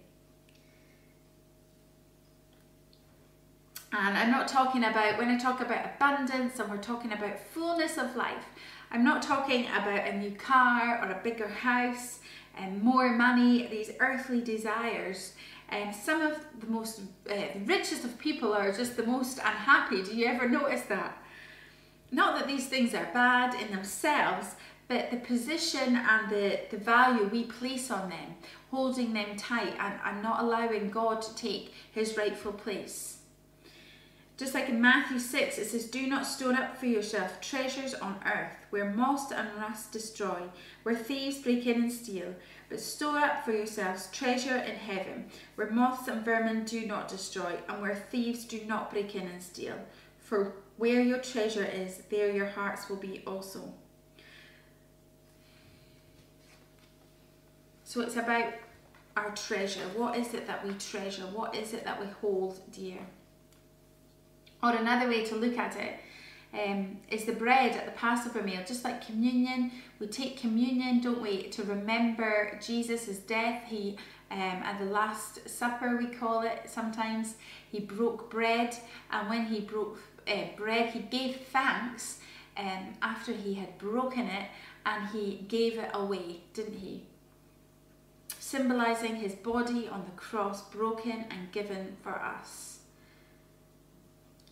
And 3.93 4.17
I'm 4.17 4.31
not 4.31 4.47
talking 4.47 4.83
about, 4.85 5.19
when 5.19 5.29
I 5.29 5.37
talk 5.37 5.61
about 5.61 5.85
abundance 5.85 6.59
and 6.59 6.71
we're 6.71 6.77
talking 6.77 7.11
about 7.11 7.39
fullness 7.39 7.97
of 7.97 8.15
life, 8.15 8.45
I'm 8.89 9.03
not 9.03 9.21
talking 9.21 9.67
about 9.67 10.07
a 10.07 10.17
new 10.17 10.31
car 10.31 10.99
or 11.03 11.11
a 11.11 11.21
bigger 11.21 11.47
house 11.47 12.19
and 12.61 12.81
more 12.81 13.09
money, 13.09 13.67
these 13.67 13.91
earthly 13.99 14.41
desires. 14.41 15.33
And 15.69 15.89
um, 15.89 15.93
some 15.93 16.21
of 16.21 16.37
the 16.59 16.67
most 16.67 17.01
uh, 17.29 17.35
richest 17.65 18.03
of 18.03 18.17
people 18.19 18.53
are 18.53 18.71
just 18.71 18.97
the 18.97 19.05
most 19.05 19.37
unhappy. 19.37 20.03
Do 20.03 20.15
you 20.15 20.25
ever 20.25 20.47
notice 20.47 20.81
that? 20.89 21.17
Not 22.11 22.37
that 22.37 22.47
these 22.47 22.67
things 22.67 22.93
are 22.93 23.09
bad 23.13 23.55
in 23.61 23.71
themselves, 23.71 24.55
but 24.89 25.09
the 25.09 25.17
position 25.17 25.95
and 25.95 26.29
the, 26.29 26.59
the 26.69 26.77
value 26.77 27.29
we 27.31 27.43
place 27.43 27.89
on 27.89 28.09
them, 28.09 28.35
holding 28.69 29.13
them 29.13 29.37
tight 29.37 29.73
and, 29.79 29.93
and 30.03 30.21
not 30.21 30.43
allowing 30.43 30.91
God 30.91 31.21
to 31.21 31.35
take 31.35 31.73
his 31.93 32.17
rightful 32.17 32.51
place. 32.51 33.20
Just 34.41 34.55
like 34.55 34.69
in 34.69 34.81
Matthew 34.81 35.19
6, 35.19 35.59
it 35.59 35.67
says, 35.67 35.85
Do 35.85 36.07
not 36.07 36.25
store 36.25 36.53
up 36.53 36.75
for 36.75 36.87
yourself 36.87 37.39
treasures 37.41 37.93
on 37.93 38.19
earth, 38.25 38.55
where 38.71 38.89
moth 38.89 39.31
and 39.31 39.47
rust 39.55 39.91
destroy, 39.91 40.41
where 40.81 40.95
thieves 40.95 41.37
break 41.37 41.67
in 41.67 41.83
and 41.83 41.91
steal. 41.91 42.33
But 42.67 42.79
store 42.79 43.19
up 43.19 43.45
for 43.45 43.51
yourselves 43.51 44.09
treasure 44.11 44.57
in 44.57 44.77
heaven, 44.77 45.27
where 45.53 45.69
moths 45.69 46.07
and 46.07 46.25
vermin 46.25 46.65
do 46.65 46.87
not 46.87 47.07
destroy, 47.07 47.53
and 47.69 47.83
where 47.83 47.93
thieves 47.93 48.43
do 48.43 48.61
not 48.65 48.89
break 48.89 49.13
in 49.13 49.27
and 49.27 49.43
steal. 49.43 49.75
For 50.17 50.53
where 50.77 51.01
your 51.01 51.19
treasure 51.19 51.63
is, 51.63 52.01
there 52.09 52.31
your 52.31 52.47
hearts 52.47 52.89
will 52.89 52.97
be 52.97 53.21
also. 53.27 53.71
So 57.83 58.01
it's 58.01 58.17
about 58.17 58.53
our 59.15 59.35
treasure. 59.35 59.87
What 59.95 60.17
is 60.17 60.33
it 60.33 60.47
that 60.47 60.65
we 60.65 60.73
treasure? 60.73 61.27
What 61.27 61.53
is 61.53 61.73
it 61.73 61.83
that 61.83 62.01
we 62.01 62.07
hold 62.21 62.59
dear? 62.71 63.01
Or 64.63 64.73
another 64.73 65.07
way 65.07 65.25
to 65.25 65.35
look 65.35 65.57
at 65.57 65.75
it 65.75 65.99
um, 66.53 66.97
is 67.09 67.25
the 67.25 67.33
bread 67.33 67.75
at 67.75 67.85
the 67.85 67.91
Passover 67.91 68.43
meal, 68.43 68.61
just 68.65 68.83
like 68.83 69.05
communion. 69.05 69.71
We 69.99 70.07
take 70.07 70.37
communion, 70.37 71.01
don't 71.01 71.21
we, 71.21 71.43
to 71.43 71.63
remember 71.63 72.59
Jesus' 72.63 73.17
death. 73.19 73.63
He, 73.67 73.97
um, 74.29 74.37
at 74.39 74.79
the 74.79 74.85
Last 74.85 75.49
Supper, 75.49 75.97
we 75.97 76.07
call 76.07 76.41
it 76.41 76.63
sometimes, 76.67 77.35
he 77.71 77.79
broke 77.79 78.29
bread, 78.29 78.75
and 79.11 79.29
when 79.29 79.45
he 79.45 79.61
broke 79.61 79.99
uh, 80.27 80.45
bread, 80.55 80.89
he 80.89 80.99
gave 80.99 81.37
thanks 81.51 82.19
um, 82.57 82.95
after 83.01 83.31
he 83.31 83.55
had 83.55 83.77
broken 83.77 84.27
it, 84.27 84.49
and 84.85 85.07
he 85.09 85.45
gave 85.47 85.77
it 85.77 85.89
away, 85.93 86.41
didn't 86.53 86.77
he? 86.77 87.03
Symbolizing 88.39 89.15
his 89.15 89.33
body 89.33 89.87
on 89.87 90.03
the 90.03 90.11
cross, 90.11 90.61
broken 90.69 91.25
and 91.29 91.51
given 91.51 91.95
for 92.03 92.19
us. 92.21 92.80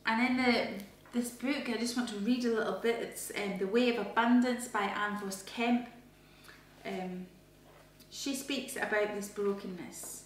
And 0.09 0.27
in 0.27 0.37
the 0.37 0.67
this 1.13 1.29
book, 1.29 1.69
I 1.69 1.77
just 1.77 1.95
want 1.95 2.09
to 2.09 2.15
read 2.15 2.45
a 2.45 2.49
little 2.49 2.79
bit. 2.81 2.95
It's 2.99 3.31
um, 3.35 3.59
The 3.59 3.67
Way 3.67 3.95
of 3.95 4.07
Abundance 4.07 4.67
by 4.67 4.81
Ann 4.81 5.19
Voskamp. 5.19 5.85
Um, 6.83 7.27
she 8.09 8.35
speaks 8.35 8.75
about 8.75 9.13
this 9.15 9.27
brokenness. 9.27 10.23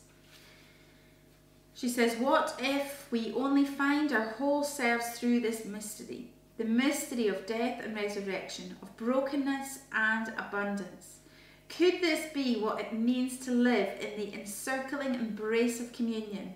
She 1.74 1.90
says, 1.90 2.16
What 2.16 2.56
if 2.60 3.08
we 3.12 3.34
only 3.34 3.66
find 3.66 4.14
our 4.14 4.30
whole 4.32 4.64
selves 4.64 5.20
through 5.20 5.42
this 5.42 5.66
mystery? 5.66 6.30
The 6.58 6.66
mystery 6.66 7.28
of 7.28 7.46
death 7.46 7.84
and 7.84 7.94
resurrection, 7.94 8.78
of 8.82 8.96
brokenness 8.96 9.80
and 9.92 10.30
abundance. 10.38 11.18
Could 11.68 12.00
this 12.00 12.32
be 12.32 12.58
what 12.58 12.80
it 12.80 12.94
means 12.94 13.38
to 13.46 13.52
live 13.52 14.00
in 14.00 14.18
the 14.18 14.34
encircling 14.34 15.16
embrace 15.16 15.82
of 15.82 15.92
communion? 15.92 16.54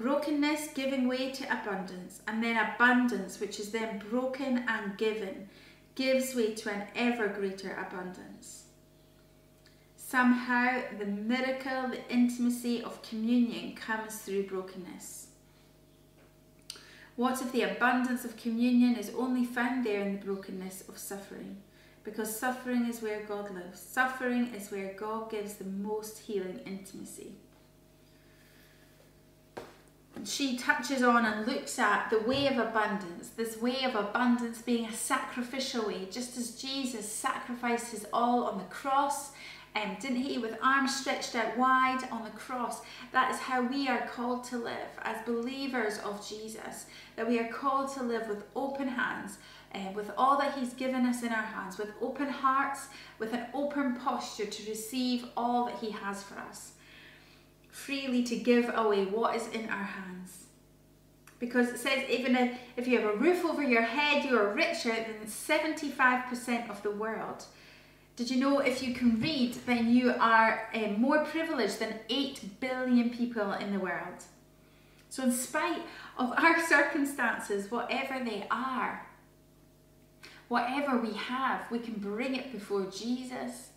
Brokenness 0.00 0.68
giving 0.74 1.06
way 1.06 1.30
to 1.30 1.44
abundance, 1.52 2.22
and 2.26 2.42
then 2.42 2.56
abundance, 2.56 3.38
which 3.38 3.60
is 3.60 3.70
then 3.70 3.98
broken 4.08 4.64
and 4.66 4.96
given, 4.96 5.46
gives 5.94 6.34
way 6.34 6.54
to 6.54 6.70
an 6.70 6.84
ever 6.96 7.28
greater 7.28 7.72
abundance. 7.74 8.64
Somehow, 9.96 10.80
the 10.98 11.04
miracle, 11.04 11.88
the 11.88 12.10
intimacy 12.10 12.82
of 12.82 13.02
communion 13.02 13.74
comes 13.74 14.16
through 14.16 14.46
brokenness. 14.46 15.26
What 17.16 17.42
if 17.42 17.52
the 17.52 17.62
abundance 17.62 18.24
of 18.24 18.38
communion 18.38 18.96
is 18.96 19.12
only 19.14 19.44
found 19.44 19.84
there 19.84 20.00
in 20.00 20.18
the 20.18 20.24
brokenness 20.24 20.88
of 20.88 20.96
suffering? 20.96 21.58
Because 22.04 22.34
suffering 22.34 22.86
is 22.86 23.02
where 23.02 23.22
God 23.24 23.54
lives. 23.54 23.78
Suffering 23.78 24.54
is 24.54 24.72
where 24.72 24.94
God 24.94 25.30
gives 25.30 25.56
the 25.56 25.64
most 25.64 26.20
healing 26.20 26.60
intimacy 26.64 27.34
she 30.24 30.56
touches 30.56 31.02
on 31.02 31.24
and 31.24 31.46
looks 31.46 31.78
at 31.78 32.10
the 32.10 32.20
way 32.20 32.46
of 32.46 32.58
abundance, 32.58 33.30
this 33.30 33.60
way 33.60 33.84
of 33.84 33.94
abundance 33.94 34.62
being 34.62 34.86
a 34.86 34.92
sacrificial 34.92 35.86
way, 35.86 36.06
just 36.10 36.36
as 36.36 36.60
Jesus 36.60 37.10
sacrificed 37.10 37.92
his 37.92 38.06
all 38.12 38.44
on 38.44 38.58
the 38.58 38.64
cross, 38.64 39.32
um, 39.76 39.96
didn't 40.00 40.22
he, 40.22 40.38
with 40.38 40.58
arms 40.62 41.00
stretched 41.00 41.36
out 41.36 41.56
wide 41.56 42.06
on 42.10 42.24
the 42.24 42.30
cross. 42.30 42.80
That 43.12 43.30
is 43.30 43.38
how 43.38 43.62
we 43.62 43.88
are 43.88 44.06
called 44.08 44.44
to 44.44 44.56
live 44.56 44.98
as 45.02 45.24
believers 45.24 45.98
of 45.98 46.26
Jesus, 46.28 46.86
that 47.16 47.28
we 47.28 47.38
are 47.38 47.52
called 47.52 47.92
to 47.94 48.02
live 48.02 48.28
with 48.28 48.44
open 48.56 48.88
hands, 48.88 49.38
uh, 49.74 49.92
with 49.94 50.10
all 50.18 50.36
that 50.38 50.58
he's 50.58 50.74
given 50.74 51.06
us 51.06 51.22
in 51.22 51.28
our 51.30 51.42
hands, 51.42 51.78
with 51.78 51.92
open 52.00 52.28
hearts, 52.28 52.88
with 53.18 53.32
an 53.32 53.46
open 53.54 53.94
posture 53.94 54.46
to 54.46 54.68
receive 54.68 55.26
all 55.36 55.66
that 55.66 55.78
he 55.78 55.90
has 55.90 56.22
for 56.22 56.36
us 56.38 56.72
freely 57.70 58.22
to 58.24 58.36
give 58.36 58.70
away 58.74 59.04
what 59.04 59.36
is 59.36 59.48
in 59.48 59.68
our 59.68 59.84
hands. 59.84 60.46
Because 61.38 61.68
it 61.70 61.78
says, 61.78 62.04
even 62.10 62.36
if, 62.36 62.58
if 62.76 62.86
you 62.86 63.00
have 63.00 63.14
a 63.14 63.16
roof 63.16 63.44
over 63.44 63.62
your 63.62 63.82
head, 63.82 64.24
you 64.24 64.38
are 64.38 64.52
richer 64.52 64.90
than 64.92 65.26
75% 65.26 66.68
of 66.68 66.82
the 66.82 66.90
world. 66.90 67.44
Did 68.16 68.30
you 68.30 68.38
know 68.38 68.58
if 68.58 68.82
you 68.82 68.94
can 68.94 69.18
read, 69.18 69.54
then 69.64 69.88
you 69.88 70.14
are 70.20 70.68
uh, 70.74 70.88
more 70.98 71.24
privileged 71.24 71.78
than 71.78 72.00
8 72.10 72.60
billion 72.60 73.08
people 73.08 73.52
in 73.52 73.72
the 73.72 73.78
world? 73.78 74.24
So, 75.08 75.22
in 75.22 75.32
spite 75.32 75.80
of 76.18 76.32
our 76.32 76.62
circumstances, 76.66 77.70
whatever 77.70 78.22
they 78.22 78.46
are, 78.50 79.06
whatever 80.48 80.98
we 80.98 81.14
have, 81.14 81.62
we 81.70 81.78
can 81.78 81.94
bring 81.94 82.36
it 82.36 82.52
before 82.52 82.84
Jesus 82.90 83.69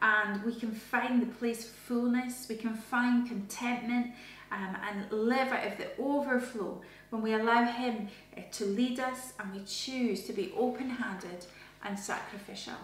and 0.00 0.42
we 0.44 0.54
can 0.54 0.72
find 0.72 1.22
the 1.22 1.26
place 1.26 1.64
of 1.64 1.70
fullness, 1.70 2.46
we 2.48 2.56
can 2.56 2.74
find 2.74 3.26
contentment 3.26 4.12
um, 4.50 4.76
and 4.88 5.10
live 5.12 5.48
out 5.48 5.66
of 5.66 5.78
the 5.78 5.88
overflow 5.98 6.80
when 7.10 7.22
we 7.22 7.34
allow 7.34 7.64
Him 7.64 8.08
uh, 8.36 8.42
to 8.52 8.64
lead 8.64 9.00
us 9.00 9.32
and 9.38 9.52
we 9.52 9.62
choose 9.64 10.24
to 10.24 10.32
be 10.32 10.52
open 10.56 10.90
handed 10.90 11.46
and 11.84 11.98
sacrificial. 11.98 12.74